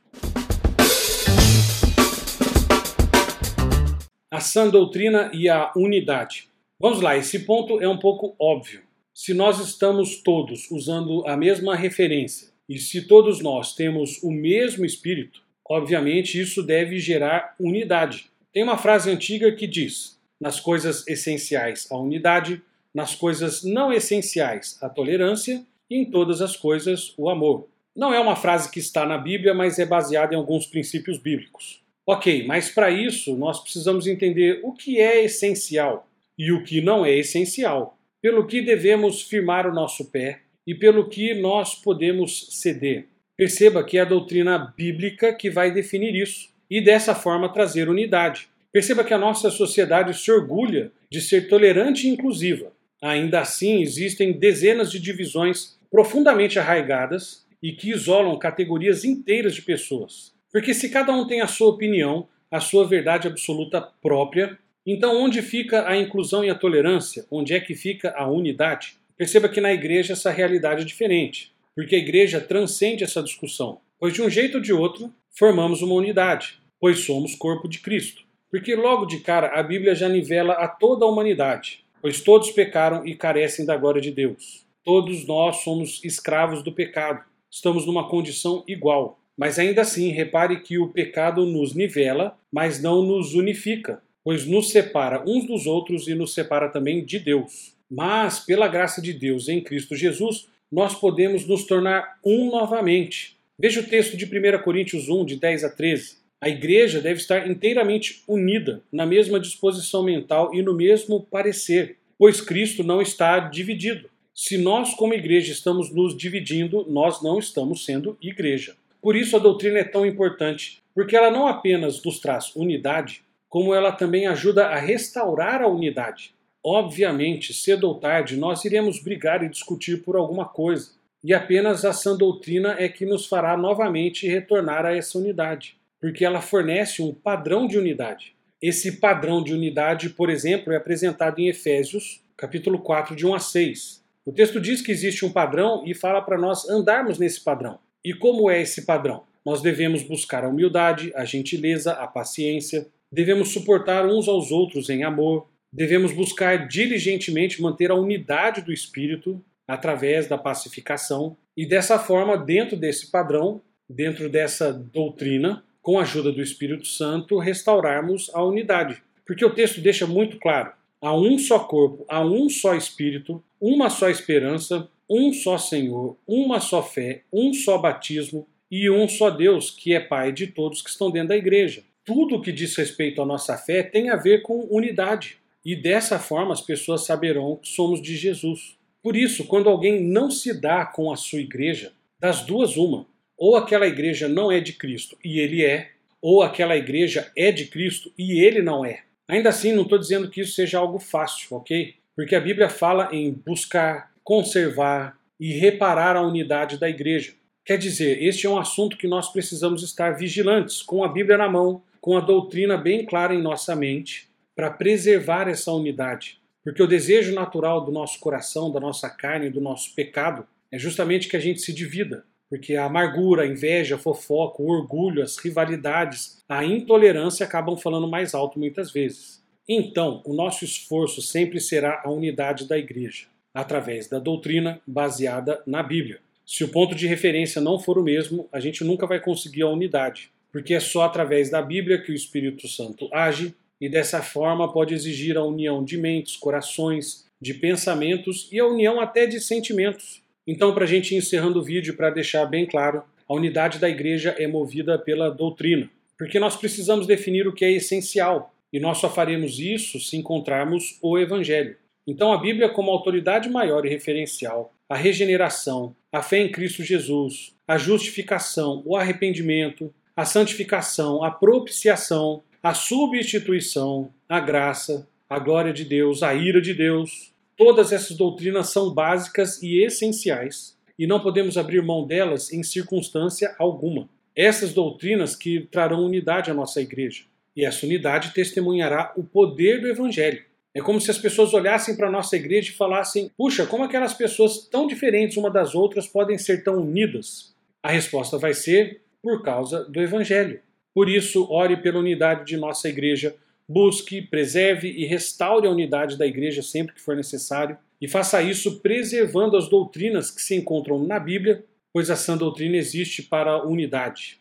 A 4.31 4.39
sã 4.39 4.69
doutrina 4.69 5.31
e 5.35 5.49
a 5.49 5.73
unidade. 5.75 6.49
Vamos 6.79 7.01
lá, 7.01 7.17
esse 7.17 7.41
ponto 7.41 7.81
é 7.81 7.89
um 7.89 7.99
pouco 7.99 8.37
óbvio. 8.39 8.86
Se 9.19 9.33
nós 9.33 9.59
estamos 9.59 10.19
todos 10.19 10.71
usando 10.71 11.27
a 11.27 11.39
mesma 11.39 11.75
referência 11.75 12.49
e 12.69 12.79
se 12.79 13.01
todos 13.01 13.41
nós 13.41 13.75
temos 13.75 14.23
o 14.23 14.31
mesmo 14.31 14.85
espírito, 14.85 15.41
obviamente 15.67 16.39
isso 16.39 16.63
deve 16.63 16.99
gerar 16.99 17.55
unidade. 17.59 18.27
Tem 18.53 18.63
uma 18.63 18.77
frase 18.77 19.11
antiga 19.11 19.51
que 19.53 19.67
diz: 19.67 20.21
nas 20.39 20.61
coisas 20.61 21.03
essenciais 21.09 21.91
a 21.91 21.97
unidade, 21.97 22.61
nas 22.93 23.15
coisas 23.15 23.65
não 23.65 23.91
essenciais 23.91 24.77
a 24.83 24.89
tolerância 24.91 25.65
e 25.89 25.97
em 25.97 26.05
todas 26.05 26.43
as 26.43 26.55
coisas 26.55 27.15
o 27.17 27.31
amor. 27.31 27.71
Não 27.97 28.13
é 28.13 28.21
uma 28.21 28.37
frase 28.37 28.71
que 28.71 28.81
está 28.81 29.07
na 29.07 29.17
Bíblia, 29.17 29.55
mas 29.55 29.79
é 29.79 29.87
baseada 29.87 30.35
em 30.35 30.37
alguns 30.37 30.67
princípios 30.67 31.17
bíblicos. 31.17 31.81
Ok, 32.07 32.47
mas 32.47 32.69
para 32.69 32.91
isso 32.91 33.35
nós 33.35 33.63
precisamos 33.63 34.07
entender 34.07 34.61
o 34.63 34.75
que 34.75 35.01
é 35.01 35.25
essencial 35.25 36.07
e 36.37 36.53
o 36.53 36.63
que 36.63 36.83
não 36.83 37.07
é 37.07 37.17
essencial, 37.17 37.96
pelo 38.27 38.45
que 38.45 38.61
devemos 38.61 39.23
firmar 39.23 39.69
o 39.69 39.73
nosso 39.73 40.11
pé 40.11 40.41
e 40.67 40.75
pelo 40.75 41.09
que 41.09 41.33
nós 41.33 41.77
podemos 41.77 42.49
ceder. 42.61 43.07
Perceba 43.37 43.85
que 43.85 43.99
é 43.99 44.01
a 44.01 44.05
doutrina 44.05 44.59
bíblica 44.77 45.33
que 45.33 45.49
vai 45.49 45.71
definir 45.71 46.13
isso 46.17 46.49
e 46.69 46.81
dessa 46.81 47.15
forma 47.15 47.53
trazer 47.53 47.89
unidade. 47.89 48.49
Perceba 48.73 49.05
que 49.05 49.15
a 49.15 49.19
nossa 49.19 49.49
sociedade 49.49 50.13
se 50.13 50.29
orgulha 50.33 50.91
de 51.09 51.21
ser 51.21 51.47
tolerante 51.47 52.09
e 52.09 52.11
inclusiva. 52.11 52.73
Ainda 53.01 53.43
assim, 53.43 53.81
existem 53.81 54.33
dezenas 54.33 54.91
de 54.91 54.99
divisões 54.99 55.79
profundamente 55.89 56.59
arraigadas 56.59 57.47
e 57.63 57.71
que 57.71 57.93
isolam 57.93 58.37
categorias 58.41 59.05
inteiras 59.05 59.55
de 59.55 59.63
pessoas. 59.63 60.35
Porque 60.51 60.75
se 60.75 60.89
cada 60.89 61.13
um 61.13 61.29
tem 61.29 61.43
a 61.43 61.47
sua 61.47 61.69
opinião, 61.69 62.27
a 62.51 62.59
sua 62.59 62.85
verdade 62.89 63.29
absoluta 63.29 63.81
própria, 63.81 64.59
então 64.87 65.21
onde 65.21 65.43
fica 65.43 65.89
a 65.89 65.97
inclusão 65.97 66.45
e 66.45 66.51
a 66.51 66.55
tolerância? 66.55 67.27
Onde 67.31 67.55
é 67.55 67.61
que 67.61 67.75
fica 67.75 68.15
a 68.17 68.29
unidade? 68.31 68.97
Perceba 69.17 69.49
que 69.49 69.61
na 69.61 69.73
igreja 69.73 70.13
essa 70.13 70.31
realidade 70.31 70.83
é 70.83 70.85
diferente, 70.85 71.53
porque 71.75 71.97
a 71.97 71.99
igreja 71.99 72.41
transcende 72.41 73.03
essa 73.03 73.23
discussão, 73.23 73.81
pois 73.99 74.15
de 74.15 74.23
um 74.23 74.31
jeito 74.31 74.57
ou 74.57 74.61
de 74.61 74.73
outro 74.73 75.13
formamos 75.37 75.83
uma 75.83 75.95
unidade, 75.95 76.61
pois 76.79 77.01
somos 77.01 77.35
corpo 77.35 77.67
de 77.67 77.81
Cristo. 77.81 78.23
Porque 78.51 78.77
logo 78.77 79.07
de 79.07 79.19
cara 79.19 79.59
a 79.59 79.63
Bíblia 79.63 79.95
já 79.95 80.09
nivela 80.09 80.53
a 80.55 80.69
toda 80.69 81.05
a 81.05 81.09
humanidade, 81.09 81.85
pois 82.01 82.21
todos 82.21 82.53
pecaram 82.53 83.05
e 83.05 83.15
carecem 83.15 83.67
da 83.67 83.77
glória 83.77 84.01
de 84.01 84.13
Deus. 84.13 84.65
Todos 84.85 85.27
nós 85.27 85.57
somos 85.65 86.01
escravos 86.05 86.63
do 86.63 86.71
pecado, 86.71 87.25
estamos 87.51 87.85
numa 87.87 88.09
condição 88.09 88.63
igual. 88.69 89.19
Mas 89.37 89.59
ainda 89.59 89.83
assim, 89.83 90.11
repare 90.11 90.61
que 90.61 90.79
o 90.79 90.89
pecado 90.89 91.45
nos 91.45 91.75
nivela, 91.75 92.39
mas 92.51 92.81
não 92.81 93.03
nos 93.03 93.35
unifica, 93.35 94.01
pois 94.27 94.45
nos 94.45 94.71
separa 94.71 95.23
uns 95.25 95.47
dos 95.47 95.69
outros 95.69 96.09
e 96.09 96.15
nos 96.17 96.35
separa 96.35 96.69
também 96.69 97.05
de 97.05 97.21
Deus. 97.21 97.77
Mas, 97.89 98.41
pela 98.41 98.67
graça 98.67 99.01
de 99.01 99.13
Deus 99.13 99.49
em 99.49 99.61
Cristo 99.61 99.95
Jesus, 99.95 100.49
nós 100.69 100.97
podemos 100.97 101.47
nos 101.47 101.65
tornar 101.65 102.19
um 102.25 102.51
novamente. 102.51 103.37
Veja 103.57 103.79
o 103.79 103.87
texto 103.87 104.17
de 104.17 104.25
1 104.25 104.65
Coríntios 104.65 105.09
1, 105.09 105.25
de 105.27 105.37
10 105.37 105.63
a 105.63 105.71
13. 105.71 106.17
A 106.41 106.49
igreja 106.49 107.01
deve 107.01 107.21
estar 107.21 107.49
inteiramente 107.49 108.25
unida, 108.27 108.83
na 108.91 109.07
mesma 109.07 109.39
disposição 109.39 110.03
mental 110.03 110.53
e 110.53 110.61
no 110.61 110.75
mesmo 110.75 111.23
parecer, 111.23 111.97
pois 112.19 112.41
Cristo 112.41 112.83
não 112.83 113.01
está 113.01 113.39
dividido. 113.39 114.11
Se 114.35 114.59
nós, 114.59 114.93
como 114.95 115.15
igreja, 115.15 115.53
estamos 115.53 115.95
nos 115.95 116.17
dividindo, 116.17 116.85
nós 116.89 117.23
não 117.23 117.39
estamos 117.39 117.85
sendo 117.85 118.19
igreja. 118.21 118.75
Por 119.01 119.15
isso 119.15 119.37
a 119.37 119.39
doutrina 119.39 119.79
é 119.79 119.85
tão 119.85 120.05
importante, 120.05 120.83
porque 120.93 121.15
ela 121.15 121.31
não 121.31 121.47
apenas 121.47 122.03
nos 122.03 122.19
traz 122.19 122.51
unidade, 122.57 123.25
como 123.57 123.75
ela 123.75 123.91
também 123.91 124.27
ajuda 124.27 124.67
a 124.67 124.77
restaurar 124.77 125.63
a 125.63 125.67
unidade. 125.67 126.35
Obviamente, 126.63 127.55
cedo 127.55 127.89
ou 127.89 127.95
tarde, 127.95 128.37
nós 128.37 128.63
iremos 128.67 129.03
brigar 129.03 129.43
e 129.43 129.49
discutir 129.49 130.03
por 130.03 130.15
alguma 130.15 130.45
coisa, 130.45 130.91
e 131.25 131.33
apenas 131.33 131.83
a 131.83 131.95
sã 131.95 132.15
doutrina 132.15 132.77
é 132.79 132.87
que 132.87 133.07
nos 133.07 133.25
fará 133.25 133.57
novamente 133.57 134.29
retornar 134.29 134.85
a 134.85 134.95
essa 134.95 135.17
unidade 135.17 135.79
porque 136.07 136.23
ela 136.23 136.41
fornece 136.41 137.03
um 137.03 137.13
padrão 137.13 137.67
de 137.67 137.79
unidade. 137.79 138.37
Esse 138.61 139.01
padrão 139.01 139.43
de 139.43 139.53
unidade, 139.53 140.11
por 140.11 140.31
exemplo, 140.31 140.71
é 140.73 140.77
apresentado 140.77 141.39
em 141.39 141.49
Efésios, 141.49 142.23
capítulo 142.37 142.79
4, 142.79 143.17
de 143.17 143.27
1 143.27 143.35
a 143.35 143.39
6. 143.39 144.05
O 144.25 144.33
texto 144.33 144.61
diz 144.61 144.83
que 144.83 144.93
existe 144.93 145.25
um 145.25 145.33
padrão 145.33 145.83
e 145.87 145.95
fala 145.95 146.21
para 146.21 146.39
nós 146.39 146.69
andarmos 146.69 147.19
nesse 147.19 147.43
padrão. 147.43 147.79
E 148.05 148.13
como 148.13 148.51
é 148.51 148.61
esse 148.61 148.85
padrão? 148.85 149.25
Nós 149.45 149.63
devemos 149.63 150.03
buscar 150.03 150.45
a 150.45 150.49
humildade, 150.49 151.11
a 151.15 151.25
gentileza, 151.25 151.93
a 151.93 152.07
paciência, 152.07 152.87
devemos 153.11 153.53
suportar 153.53 154.07
uns 154.07 154.29
aos 154.29 154.51
outros 154.51 154.89
em 154.89 155.05
amor, 155.05 155.49
devemos 155.73 156.13
buscar 156.13 156.69
diligentemente 156.69 157.61
manter 157.61 157.91
a 157.91 157.95
unidade 157.95 158.63
do 158.63 158.73
espírito 158.73 159.43
através 159.67 160.29
da 160.29 160.39
pacificação, 160.39 161.37
e 161.57 161.67
dessa 161.67 161.99
forma, 161.99 162.37
dentro 162.37 162.77
desse 162.77 163.11
padrão, 163.11 163.61
dentro 163.89 164.29
dessa 164.29 164.73
doutrina, 164.73 165.65
com 165.81 165.99
a 165.99 166.03
ajuda 166.03 166.31
do 166.31 166.43
Espírito 166.43 166.87
Santo, 166.87 167.39
restaurarmos 167.39 168.31
a 168.35 168.45
unidade. 168.45 169.03
Porque 169.27 169.45
o 169.45 169.55
texto 169.55 169.81
deixa 169.81 170.07
muito 170.07 170.39
claro: 170.39 170.73
há 171.01 171.17
um 171.17 171.39
só 171.39 171.61
corpo, 171.61 172.05
há 172.09 172.21
um 172.21 172.49
só 172.49 172.75
Espírito, 172.75 173.43
uma 173.61 173.89
só 173.89 174.11
esperança, 174.11 174.89
um 175.09 175.33
só 175.33 175.57
Senhor, 175.57 176.17
uma 176.27 176.61
só 176.61 176.83
fé, 176.83 177.23
um 177.33 177.55
só 177.55 177.79
batismo 177.79 178.47
e 178.71 178.91
um 178.91 179.09
só 179.09 179.31
Deus, 179.31 179.71
que 179.71 179.95
é 179.95 180.01
Pai 180.01 180.33
de 180.33 180.49
todos 180.49 180.83
que 180.83 180.91
estão 180.91 181.11
dentro 181.11 181.29
da 181.29 181.37
igreja. 181.37 181.83
Tudo 182.07 182.41
que 182.41 182.53
diz 182.53 182.75
respeito 182.77 183.21
à 183.21 183.27
nossa 183.27 183.59
fé 183.59 183.83
tem 183.83 184.09
a 184.09 184.17
ver 184.17 184.41
com 184.41 184.67
unidade. 184.71 185.39
E 185.65 185.77
dessa 185.77 186.19
forma 186.19 186.55
as 186.55 186.63
pessoas 186.63 187.05
saberão 187.05 187.57
que 187.57 187.69
somos 187.69 188.01
de 188.01 188.17
Jesus. 188.17 188.79
Por 189.03 189.17
isso, 189.17 189.45
quando 189.45 189.69
alguém 189.69 190.03
não 190.03 190.31
se 190.31 190.59
dá 190.59 190.87
com 190.87 191.13
a 191.13 191.17
sua 191.17 191.41
igreja, 191.41 191.93
das 192.19 192.47
duas, 192.47 192.77
uma 192.77 193.07
ou 193.37 193.57
aquela 193.57 193.87
igreja 193.87 194.29
não 194.29 194.51
é 194.51 194.61
de 194.61 194.73
Cristo 194.73 195.19
e 195.23 195.39
ele 195.39 195.65
é, 195.65 195.91
ou 196.23 196.43
aquela 196.43 196.77
igreja 196.77 197.31
é 197.37 197.53
de 197.53 197.67
Cristo 197.67 198.11
e 198.17 198.41
ele 198.41 198.63
não 198.63 198.85
é. 198.85 199.03
Ainda 199.29 199.51
assim, 199.51 199.73
não 199.73 199.83
estou 199.83 199.99
dizendo 199.99 200.31
que 200.31 200.41
isso 200.41 200.53
seja 200.53 200.79
algo 200.79 200.99
fácil, 200.99 201.57
ok? 201.57 201.95
Porque 202.15 202.35
a 202.35 202.41
Bíblia 202.41 202.69
fala 202.69 203.11
em 203.13 203.33
buscar, 203.33 204.13
conservar 204.25 205.19
e 205.39 205.53
reparar 205.53 206.17
a 206.17 206.23
unidade 206.23 206.79
da 206.79 206.89
igreja. 206.89 207.35
Quer 207.65 207.77
dizer, 207.77 208.23
este 208.23 208.47
é 208.47 208.51
um 208.51 208.59
assunto 208.59 208.97
que 208.97 209.09
nós 209.09 209.31
precisamos 209.31 209.83
estar 209.83 210.13
vigilantes, 210.13 210.81
com 210.81 211.05
a 211.05 211.09
Bíblia 211.09 211.37
na 211.37 211.49
mão, 211.49 211.83
com 212.07 212.17
a 212.17 212.21
doutrina 212.21 212.77
bem 212.77 213.05
clara 213.05 213.35
em 213.35 213.43
nossa 213.43 213.75
mente, 213.75 214.29
para 214.55 214.71
preservar 214.71 215.49
essa 215.49 215.73
unidade. 215.73 216.39
Porque 216.63 216.81
o 216.81 216.87
desejo 216.87 217.35
natural 217.35 217.85
do 217.85 217.91
nosso 217.91 218.21
coração, 218.21 218.71
da 218.71 218.79
nossa 218.79 219.11
carne, 219.11 219.51
do 219.51 219.61
nosso 219.61 219.93
pecado, 219.93 220.47
é 220.71 220.79
justamente 220.79 221.27
que 221.27 221.37
a 221.37 221.41
gente 221.41 221.61
se 221.61 221.73
divida, 221.73 222.25
porque 222.49 222.77
a 222.77 222.85
amargura, 222.85 223.43
a 223.43 223.47
inveja, 223.49 223.97
a 223.97 223.99
fofoca, 223.99 224.63
o 224.63 224.71
orgulho, 224.71 225.21
as 225.21 225.37
rivalidades, 225.37 226.41
a 226.49 226.65
intolerância 226.65 227.45
acabam 227.45 227.77
falando 227.77 228.07
mais 228.07 228.35
alto 228.35 228.57
muitas 228.57 228.93
vezes. 228.93 229.43
Então, 229.69 230.23
o 230.25 230.33
nosso 230.33 230.65
esforço 230.65 231.21
sempre 231.21 231.59
será 231.59 232.03
a 232.05 232.11
unidade 232.13 232.69
da 232.69 232.79
igreja, 232.79 233.27
através 233.53 234.07
da 234.07 234.21
doutrina 234.21 234.81
baseada 234.87 235.61
na 235.67 235.83
Bíblia. 235.83 236.21
Se 236.47 236.63
o 236.63 236.69
ponto 236.69 236.95
de 236.95 237.09
referência 237.09 237.61
não 237.61 237.81
for 237.81 237.99
o 237.99 238.05
mesmo, 238.05 238.49
a 238.53 238.61
gente 238.61 238.85
nunca 238.85 239.09
vai 239.09 239.19
conseguir 239.19 239.63
a 239.63 239.69
unidade, 239.69 240.31
porque 240.57 240.73
é 240.73 240.81
só 240.81 241.03
através 241.03 241.51
da 241.51 241.61
Bíblia 241.61 242.01
que 242.01 242.11
o 242.11 242.15
Espírito 242.15 242.67
Santo 242.67 243.11
age 243.13 243.55
e 243.79 243.91
dessa 243.91 244.23
forma 244.23 244.73
pode 244.73 244.95
exigir 244.95 245.37
a 245.37 245.45
união 245.45 245.85
de 245.85 245.99
mentes, 245.99 246.35
corações, 246.35 247.27
de 247.39 247.53
pensamentos 247.53 248.49
e 248.51 248.59
a 248.59 248.67
união 248.67 248.99
até 248.99 249.27
de 249.27 249.39
sentimentos. 249.39 250.23
Então, 250.47 250.73
para 250.73 250.85
a 250.85 250.87
gente 250.87 251.15
ir 251.15 251.19
encerrando 251.19 251.61
o 251.61 251.63
vídeo, 251.63 251.95
para 251.95 252.09
deixar 252.09 252.47
bem 252.47 252.65
claro, 252.65 253.03
a 253.29 253.35
unidade 253.35 253.79
da 253.79 253.87
igreja 253.87 254.35
é 254.39 254.47
movida 254.47 254.99
pela 254.99 255.29
doutrina, 255.29 255.91
porque 256.17 256.41
nós 256.41 256.57
precisamos 256.57 257.07
definir 257.07 257.47
o 257.47 257.53
que 257.53 257.63
é 257.63 257.73
essencial, 257.73 258.55
e 258.73 258.81
nós 258.81 258.97
só 258.97 259.11
faremos 259.11 259.59
isso 259.59 260.01
se 260.01 260.17
encontrarmos 260.17 260.99
o 261.03 261.19
Evangelho. 261.19 261.77
Então, 262.07 262.33
a 262.33 262.39
Bíblia, 262.39 262.71
como 262.71 262.91
autoridade 262.91 263.51
maior 263.51 263.85
e 263.85 263.91
referencial, 263.91 264.73
a 264.89 264.97
regeneração, 264.97 265.95
a 266.11 266.23
fé 266.23 266.39
em 266.39 266.51
Cristo 266.51 266.83
Jesus, 266.83 267.55
a 267.69 267.77
justificação, 267.77 268.83
o 268.87 268.97
arrependimento, 268.97 269.93
a 270.17 270.25
santificação, 270.25 271.23
a 271.23 271.31
propiciação, 271.31 272.43
a 272.63 272.75
substituição, 272.75 274.11
a 274.29 274.41
graça, 274.41 275.07
a 275.29 275.39
glória 275.39 275.73
de 275.73 275.85
Deus, 275.85 276.23
a 276.23 276.35
ira 276.35 276.61
de 276.61 276.73
Deus, 276.73 277.35
Todas 277.57 277.91
essas 277.91 278.15
doutrinas 278.15 278.69
são 278.69 278.93
básicas 278.93 279.63
e 279.63 279.83
essenciais, 279.83 280.77
e 280.99 281.07
não 281.07 281.21
podemos 281.21 281.57
abrir 281.57 281.83
mão 281.83 282.07
delas 282.07 282.53
em 282.53 282.63
circunstância 282.63 283.55
alguma. 283.59 284.09
Essas 284.35 284.75
doutrinas 284.75 285.35
que 285.35 285.61
trarão 285.61 286.05
unidade 286.05 286.51
à 286.51 286.55
nossa 286.55 286.83
igreja. 286.83 287.25
E 287.57 287.65
essa 287.65 287.87
unidade 287.87 288.35
testemunhará 288.35 289.15
o 289.17 289.25
poder 289.25 289.81
do 289.81 289.89
Evangelho. 289.89 290.45
É 290.75 290.83
como 290.83 291.01
se 291.01 291.11
as 291.11 291.17
pessoas 291.17 291.55
olhassem 291.55 291.97
para 291.97 292.09
a 292.09 292.11
nossa 292.11 292.37
igreja 292.37 292.71
e 292.71 292.75
falassem: 292.75 293.31
puxa, 293.39 293.65
como 293.65 293.85
aquelas 293.85 294.13
pessoas 294.13 294.69
tão 294.71 294.87
diferentes 294.87 295.39
uma 295.39 295.51
das 295.51 295.75
outras 295.75 296.07
podem 296.07 296.37
ser 296.37 296.63
tão 296.63 296.83
unidas? 296.83 297.55
A 297.83 297.91
resposta 297.91 298.37
vai 298.37 298.53
ser 298.53 299.01
por 299.27 299.43
causa 299.43 299.83
do 299.87 300.01
Evangelho. 300.01 300.61
Por 300.95 301.09
isso, 301.09 301.51
ore 301.51 301.77
pela 301.79 301.99
unidade 301.99 302.47
de 302.47 302.57
nossa 302.57 302.89
igreja, 302.89 303.35
busque, 303.69 304.23
preserve 304.23 304.89
e 304.89 305.05
restaure 305.05 305.67
a 305.67 305.71
unidade 305.71 306.17
da 306.17 306.25
igreja 306.25 306.63
sempre 306.63 306.95
que 306.95 307.01
for 307.01 307.17
necessário, 307.17 307.77
e 308.01 308.07
faça 308.07 308.41
isso 308.41 308.79
preservando 308.79 309.57
as 309.57 309.69
doutrinas 309.69 310.31
que 310.31 310.41
se 310.41 310.55
encontram 310.55 311.05
na 311.05 311.19
Bíblia, 311.19 311.65
pois 311.93 312.09
a 312.09 312.15
sã 312.15 312.37
doutrina 312.37 312.77
existe 312.77 313.21
para 313.21 313.51
a 313.51 313.65
unidade. 313.67 314.39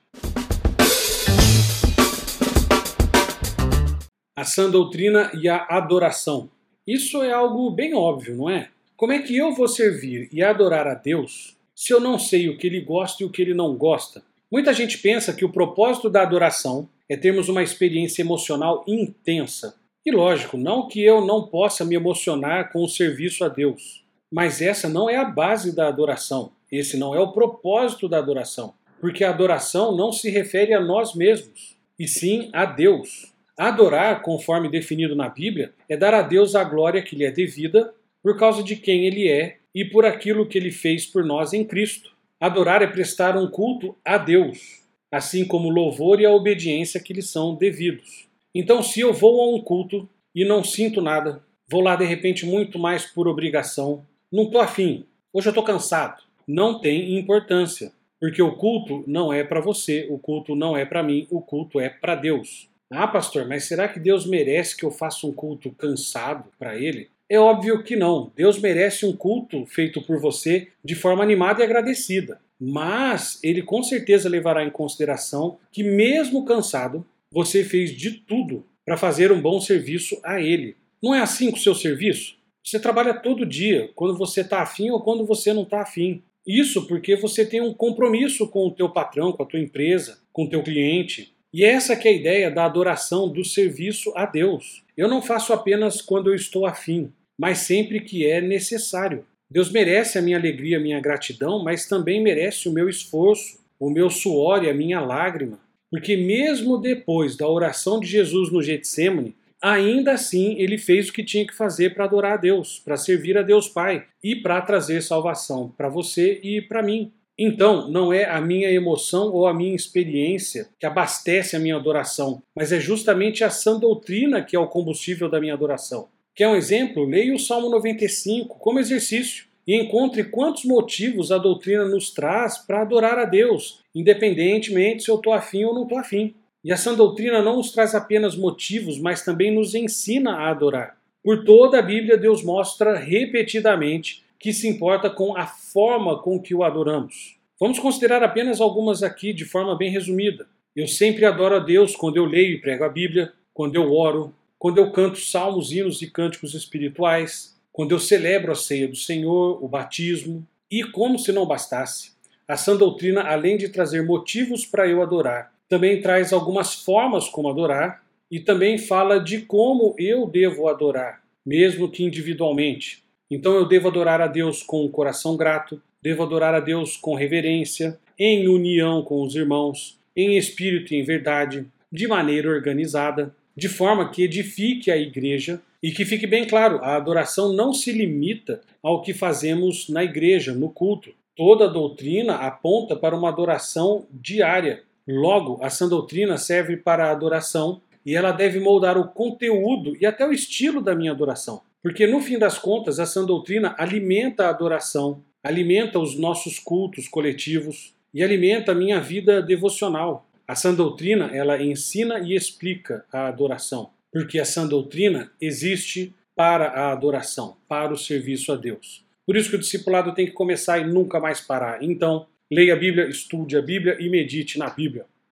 A 4.37 4.43
sã 4.43 4.69
doutrina 4.69 5.31
e 5.33 5.49
a 5.49 5.65
adoração. 5.67 6.47
Isso 6.85 7.23
é 7.23 7.33
algo 7.33 7.71
bem 7.71 7.95
óbvio, 7.95 8.35
não 8.35 8.51
é? 8.51 8.69
Como 8.95 9.11
é 9.11 9.19
que 9.23 9.35
eu 9.35 9.51
vou 9.51 9.67
servir 9.67 10.29
e 10.31 10.43
adorar 10.43 10.85
a 10.85 10.93
Deus 10.93 11.57
se 11.73 11.91
eu 11.91 11.99
não 11.99 12.19
sei 12.19 12.49
o 12.49 12.57
que 12.59 12.67
ele 12.67 12.81
gosta 12.81 13.23
e 13.23 13.25
o 13.25 13.31
que 13.31 13.41
ele 13.41 13.55
não 13.55 13.75
gosta? 13.75 14.23
Muita 14.55 14.71
gente 14.71 14.99
pensa 14.99 15.33
que 15.33 15.43
o 15.43 15.51
propósito 15.51 16.09
da 16.09 16.21
adoração 16.21 16.87
é 17.09 17.17
termos 17.17 17.49
uma 17.49 17.61
experiência 17.61 18.21
emocional 18.21 18.85
intensa. 18.87 19.75
E 20.05 20.11
lógico, 20.13 20.55
não 20.55 20.87
que 20.87 21.03
eu 21.03 21.25
não 21.25 21.45
possa 21.45 21.83
me 21.83 21.93
emocionar 21.93 22.71
com 22.71 22.81
o 22.81 22.87
serviço 22.87 23.43
a 23.43 23.49
Deus, 23.49 24.05
mas 24.31 24.61
essa 24.61 24.87
não 24.87 25.09
é 25.09 25.17
a 25.17 25.25
base 25.25 25.75
da 25.75 25.89
adoração. 25.89 26.53
Esse 26.71 26.95
não 26.95 27.13
é 27.13 27.19
o 27.19 27.33
propósito 27.33 28.07
da 28.07 28.17
adoração, 28.17 28.73
porque 29.01 29.25
a 29.25 29.29
adoração 29.29 29.93
não 29.93 30.13
se 30.13 30.29
refere 30.29 30.73
a 30.73 30.79
nós 30.79 31.13
mesmos, 31.13 31.75
e 31.99 32.07
sim 32.07 32.49
a 32.53 32.63
Deus. 32.63 33.33
Adorar, 33.57 34.21
conforme 34.21 34.69
definido 34.69 35.17
na 35.17 35.27
Bíblia, 35.27 35.73
é 35.89 35.97
dar 35.97 36.13
a 36.13 36.21
Deus 36.21 36.55
a 36.55 36.63
glória 36.63 37.03
que 37.03 37.17
lhe 37.17 37.25
é 37.25 37.31
devida 37.31 37.93
por 38.23 38.39
causa 38.39 38.63
de 38.63 38.77
quem 38.77 39.05
ele 39.05 39.27
é 39.27 39.57
e 39.75 39.83
por 39.83 40.05
aquilo 40.05 40.47
que 40.47 40.57
ele 40.57 40.71
fez 40.71 41.05
por 41.05 41.25
nós 41.25 41.51
em 41.51 41.65
Cristo. 41.65 42.14
Adorar 42.39 42.81
é 42.81 42.87
prestar 42.87 43.37
um 43.37 43.49
culto 43.49 43.95
a 44.03 44.17
Deus, 44.17 44.83
assim 45.09 45.45
como 45.45 45.69
o 45.69 45.71
louvor 45.71 46.19
e 46.19 46.25
a 46.25 46.31
obediência 46.31 46.99
que 46.99 47.13
lhe 47.13 47.21
são 47.21 47.55
devidos. 47.55 48.27
Então, 48.53 48.83
se 48.83 48.99
eu 48.99 49.13
vou 49.13 49.41
a 49.41 49.55
um 49.55 49.61
culto 49.61 50.07
e 50.33 50.43
não 50.43 50.61
sinto 50.61 51.01
nada, 51.01 51.41
vou 51.69 51.81
lá 51.81 51.95
de 51.95 52.03
repente 52.03 52.45
muito 52.45 52.77
mais 52.77 53.05
por 53.05 53.27
obrigação, 53.27 54.05
não 54.29 54.43
estou 54.43 54.59
afim, 54.59 55.05
hoje 55.31 55.47
eu 55.47 55.51
estou 55.51 55.63
cansado, 55.63 56.21
não 56.45 56.79
tem 56.79 57.17
importância, 57.17 57.93
porque 58.19 58.41
o 58.41 58.57
culto 58.57 59.03
não 59.07 59.31
é 59.31 59.41
para 59.43 59.61
você, 59.61 60.05
o 60.09 60.19
culto 60.19 60.55
não 60.55 60.75
é 60.75 60.85
para 60.85 61.01
mim, 61.01 61.25
o 61.31 61.41
culto 61.41 61.79
é 61.79 61.87
para 61.87 62.15
Deus. 62.15 62.69
Ah, 62.91 63.07
pastor, 63.07 63.47
mas 63.47 63.63
será 63.63 63.87
que 63.87 63.99
Deus 63.99 64.25
merece 64.25 64.75
que 64.75 64.83
eu 64.83 64.91
faça 64.91 65.25
um 65.25 65.31
culto 65.31 65.71
cansado 65.71 66.51
para 66.59 66.77
Ele? 66.77 67.09
É 67.29 67.39
óbvio 67.39 67.83
que 67.83 67.95
não. 67.95 68.31
Deus 68.35 68.59
merece 68.59 69.05
um 69.05 69.15
culto 69.15 69.65
feito 69.65 70.01
por 70.01 70.19
você 70.19 70.67
de 70.83 70.93
forma 70.93 71.23
animada 71.23 71.61
e 71.61 71.63
agradecida. 71.63 72.39
Mas 72.59 73.39
ele 73.43 73.61
com 73.61 73.81
certeza 73.81 74.29
levará 74.29 74.63
em 74.63 74.69
consideração 74.69 75.57
que, 75.71 75.83
mesmo 75.83 76.45
cansado, 76.45 77.05
você 77.31 77.63
fez 77.63 77.91
de 77.91 78.11
tudo 78.11 78.65
para 78.85 78.95
fazer 78.95 79.31
um 79.31 79.41
bom 79.41 79.59
serviço 79.59 80.19
a 80.23 80.39
ele. 80.39 80.77
Não 81.01 81.13
é 81.13 81.19
assim 81.19 81.51
com 81.51 81.57
o 81.57 81.59
seu 81.59 81.75
serviço? 81.75 82.37
Você 82.63 82.79
trabalha 82.79 83.13
todo 83.13 83.45
dia, 83.45 83.89
quando 83.95 84.17
você 84.17 84.41
está 84.41 84.61
afim 84.61 84.89
ou 84.89 85.01
quando 85.01 85.25
você 85.25 85.51
não 85.51 85.63
está 85.63 85.81
afim. 85.81 86.21
Isso 86.47 86.87
porque 86.87 87.15
você 87.15 87.45
tem 87.45 87.61
um 87.61 87.73
compromisso 87.73 88.47
com 88.47 88.67
o 88.67 88.71
teu 88.71 88.89
patrão, 88.89 89.31
com 89.31 89.43
a 89.43 89.45
tua 89.45 89.59
empresa, 89.59 90.19
com 90.31 90.45
o 90.45 90.49
teu 90.49 90.63
cliente. 90.63 91.34
E 91.55 91.63
essa 91.63 91.95
que 91.95 92.05
é 92.05 92.11
a 92.11 92.13
ideia 92.13 92.51
da 92.51 92.65
adoração, 92.65 93.29
do 93.29 93.41
serviço 93.45 94.11
a 94.13 94.25
Deus. 94.25 94.83
Eu 94.97 95.07
não 95.07 95.21
faço 95.21 95.53
apenas 95.53 96.01
quando 96.01 96.29
eu 96.29 96.35
estou 96.35 96.65
afim, 96.65 97.13
mas 97.37 97.59
sempre 97.59 98.01
que 98.01 98.25
é 98.29 98.41
necessário. 98.41 99.25
Deus 99.49 99.71
merece 99.71 100.17
a 100.17 100.21
minha 100.21 100.35
alegria, 100.37 100.75
a 100.75 100.81
minha 100.81 100.99
gratidão, 100.99 101.63
mas 101.63 101.87
também 101.87 102.21
merece 102.21 102.67
o 102.67 102.73
meu 102.73 102.89
esforço, 102.89 103.57
o 103.79 103.89
meu 103.89 104.09
suor 104.09 104.65
e 104.65 104.69
a 104.69 104.73
minha 104.73 104.99
lágrima. 104.99 105.57
Porque 105.89 106.17
mesmo 106.17 106.77
depois 106.77 107.37
da 107.37 107.47
oração 107.47 108.01
de 108.01 108.07
Jesus 108.07 108.51
no 108.51 108.61
Getsemane, 108.61 109.33
ainda 109.61 110.11
assim 110.11 110.59
ele 110.59 110.77
fez 110.77 111.07
o 111.07 111.13
que 111.13 111.23
tinha 111.23 111.47
que 111.47 111.55
fazer 111.55 111.93
para 111.93 112.03
adorar 112.03 112.33
a 112.33 112.37
Deus, 112.37 112.81
para 112.83 112.97
servir 112.97 113.37
a 113.37 113.41
Deus 113.41 113.69
Pai 113.69 114.03
e 114.21 114.35
para 114.35 114.59
trazer 114.59 115.01
salvação 115.01 115.73
para 115.77 115.87
você 115.87 116.37
e 116.43 116.61
para 116.61 116.83
mim. 116.83 117.13
Então, 117.37 117.89
não 117.89 118.13
é 118.13 118.23
a 118.23 118.39
minha 118.39 118.71
emoção 118.71 119.29
ou 119.33 119.45
a 119.45 119.53
minha 119.53 119.75
experiência 119.75 120.69
que 120.79 120.85
abastece 120.85 121.55
a 121.55 121.59
minha 121.59 121.75
adoração, 121.75 122.41
mas 122.55 122.71
é 122.71 122.79
justamente 122.79 123.43
a 123.43 123.49
sã 123.49 123.77
doutrina 123.77 124.41
que 124.41 124.55
é 124.55 124.59
o 124.59 124.67
combustível 124.67 125.29
da 125.29 125.39
minha 125.39 125.53
adoração. 125.53 126.07
Quer 126.33 126.47
um 126.47 126.55
exemplo? 126.55 127.05
Leia 127.05 127.33
o 127.35 127.39
Salmo 127.39 127.69
95 127.69 128.57
como 128.57 128.79
exercício 128.79 129.45
e 129.67 129.75
encontre 129.75 130.23
quantos 130.25 130.63
motivos 130.63 131.31
a 131.31 131.37
doutrina 131.37 131.85
nos 131.85 132.11
traz 132.11 132.57
para 132.57 132.81
adorar 132.81 133.17
a 133.17 133.25
Deus, 133.25 133.81
independentemente 133.93 135.03
se 135.03 135.11
eu 135.11 135.15
estou 135.15 135.33
afim 135.33 135.65
ou 135.65 135.73
não 135.73 135.83
estou 135.83 135.97
afim. 135.97 136.35
E 136.63 136.71
a 136.71 136.77
sã 136.77 136.93
doutrina 136.93 137.41
não 137.41 137.57
nos 137.57 137.71
traz 137.71 137.93
apenas 137.93 138.35
motivos, 138.35 138.99
mas 138.99 139.23
também 139.23 139.53
nos 139.53 139.75
ensina 139.75 140.35
a 140.35 140.49
adorar. 140.49 140.97
Por 141.23 141.43
toda 141.43 141.79
a 141.79 141.81
Bíblia, 141.81 142.17
Deus 142.17 142.43
mostra 142.43 142.95
repetidamente 142.97 144.24
que 144.39 144.53
se 144.53 144.67
importa 144.67 145.09
com 145.09 145.35
a 145.35 145.45
forma 145.45 146.21
com 146.21 146.39
que 146.39 146.53
o 146.53 146.63
adoramos. 146.63 147.37
Vamos 147.59 147.79
considerar 147.79 148.21
apenas 148.21 148.59
algumas 148.59 149.01
aqui 149.01 149.31
de 149.31 149.45
forma 149.45 149.77
bem 149.77 149.89
resumida. 149.89 150.47
Eu 150.75 150.87
sempre 150.87 151.25
adoro 151.25 151.55
a 151.55 151.59
Deus 151.59 151.95
quando 151.95 152.17
eu 152.17 152.25
leio 152.25 152.53
e 152.53 152.61
prego 152.61 152.83
a 152.83 152.89
Bíblia, 152.89 153.31
quando 153.53 153.75
eu 153.75 153.93
oro, 153.93 154.33
quando 154.59 154.77
eu 154.77 154.91
canto 154.91 155.19
salmos, 155.19 155.71
hinos 155.71 156.01
e 156.01 156.11
cânticos 156.11 156.53
espirituais, 156.53 157.55
quando 157.71 157.91
eu 157.91 157.99
celebro 157.99 158.51
a 158.51 158.55
ceia 158.55 158.87
do 158.87 158.95
Senhor, 158.95 159.63
o 159.63 159.67
batismo. 159.67 160.45
E 160.69 160.83
como 160.83 161.17
se 161.17 161.31
não 161.31 161.45
bastasse, 161.45 162.11
a 162.47 162.57
sã 162.57 162.75
doutrina, 162.75 163.21
além 163.21 163.57
de 163.57 163.69
trazer 163.69 164.03
motivos 164.03 164.65
para 164.65 164.87
eu 164.87 165.01
adorar, 165.01 165.53
também 165.69 166.01
traz 166.01 166.33
algumas 166.33 166.75
formas 166.75 167.29
como 167.29 167.49
adorar 167.49 168.03
e 168.29 168.39
também 168.39 168.77
fala 168.77 169.19
de 169.19 169.43
como 169.43 169.95
eu 169.97 170.27
devo 170.27 170.67
adorar, 170.67 171.23
mesmo 171.45 171.89
que 171.89 172.03
individualmente. 172.03 173.04
Então 173.29 173.53
eu 173.53 173.67
devo 173.67 173.87
adorar 173.87 174.21
a 174.21 174.27
Deus 174.27 174.61
com 174.61 174.85
um 174.85 174.89
coração 174.89 175.35
grato, 175.35 175.81
devo 176.01 176.23
adorar 176.23 176.53
a 176.53 176.59
Deus 176.59 176.95
com 176.95 177.15
reverência, 177.15 177.97
em 178.17 178.47
união 178.47 179.01
com 179.01 179.21
os 179.21 179.35
irmãos, 179.35 179.97
em 180.15 180.37
espírito 180.37 180.93
e 180.93 180.97
em 180.97 181.03
verdade, 181.03 181.65
de 181.91 182.07
maneira 182.07 182.49
organizada, 182.49 183.35
de 183.55 183.67
forma 183.67 184.09
que 184.09 184.23
edifique 184.23 184.91
a 184.91 184.97
igreja 184.97 185.61
e 185.81 185.91
que 185.91 186.05
fique 186.05 186.27
bem 186.27 186.45
claro, 186.45 186.79
a 186.81 186.95
adoração 186.95 187.53
não 187.53 187.73
se 187.73 187.91
limita 187.91 188.61
ao 188.81 189.01
que 189.01 189.13
fazemos 189.13 189.89
na 189.89 190.03
igreja, 190.03 190.53
no 190.53 190.69
culto. 190.69 191.11
Toda 191.35 191.67
doutrina 191.67 192.35
aponta 192.35 192.95
para 192.95 193.15
uma 193.15 193.29
adoração 193.29 194.07
diária. 194.11 194.83
Logo, 195.07 195.59
a 195.61 195.69
sã 195.69 195.87
doutrina 195.87 196.37
serve 196.37 196.77
para 196.77 197.07
a 197.07 197.11
adoração 197.11 197.81
e 198.05 198.15
ela 198.15 198.31
deve 198.31 198.59
moldar 198.59 198.97
o 198.97 199.07
conteúdo 199.07 199.95
e 199.99 200.05
até 200.05 200.25
o 200.25 200.31
estilo 200.31 200.81
da 200.81 200.95
minha 200.95 201.11
adoração. 201.11 201.61
Porque 201.85 202.07
no 202.07 202.19
fim 202.19 202.39
das 202.39 202.57
contas, 202.57 202.99
a 202.99 203.05
sã 203.05 203.23
doutrina 203.23 203.75
alimenta 203.77 204.47
a 204.47 204.49
adoração, 204.49 205.23
alimenta 205.43 205.99
os 205.99 206.17
nossos 206.17 206.57
cultos 206.57 207.07
coletivos 207.07 207.93
e 208.11 208.23
alimenta 208.23 208.71
a 208.71 208.75
minha 208.75 208.99
vida 208.99 209.39
devocional. 209.39 210.27
A 210.47 210.55
sã 210.55 210.73
doutrina, 210.73 211.29
ela 211.31 211.61
ensina 211.61 212.17
e 212.17 212.33
explica 212.33 213.05
a 213.13 213.27
adoração, 213.27 213.91
porque 214.11 214.39
a 214.39 214.45
sã 214.45 214.65
doutrina 214.65 215.31
existe 215.39 216.11
para 216.35 216.69
a 216.69 216.91
adoração, 216.91 217.55
para 217.67 217.93
o 217.93 217.97
serviço 217.97 218.51
a 218.51 218.55
Deus. 218.55 219.05
Por 219.23 219.37
isso 219.37 219.51
que 219.51 219.55
o 219.55 219.59
discipulado 219.59 220.11
tem 220.15 220.25
que 220.25 220.31
começar 220.31 220.79
e 220.79 220.87
nunca 220.87 221.19
mais 221.19 221.39
parar. 221.39 221.83
Então, 221.83 222.25
leia 222.51 222.73
a 222.73 222.77
Bíblia, 222.77 223.07
estude 223.07 223.55
a 223.55 223.61
Bíblia 223.61 223.95
e 223.99 224.09
medite 224.09 224.57
na 224.57 224.71
Bíblia. 224.71 225.05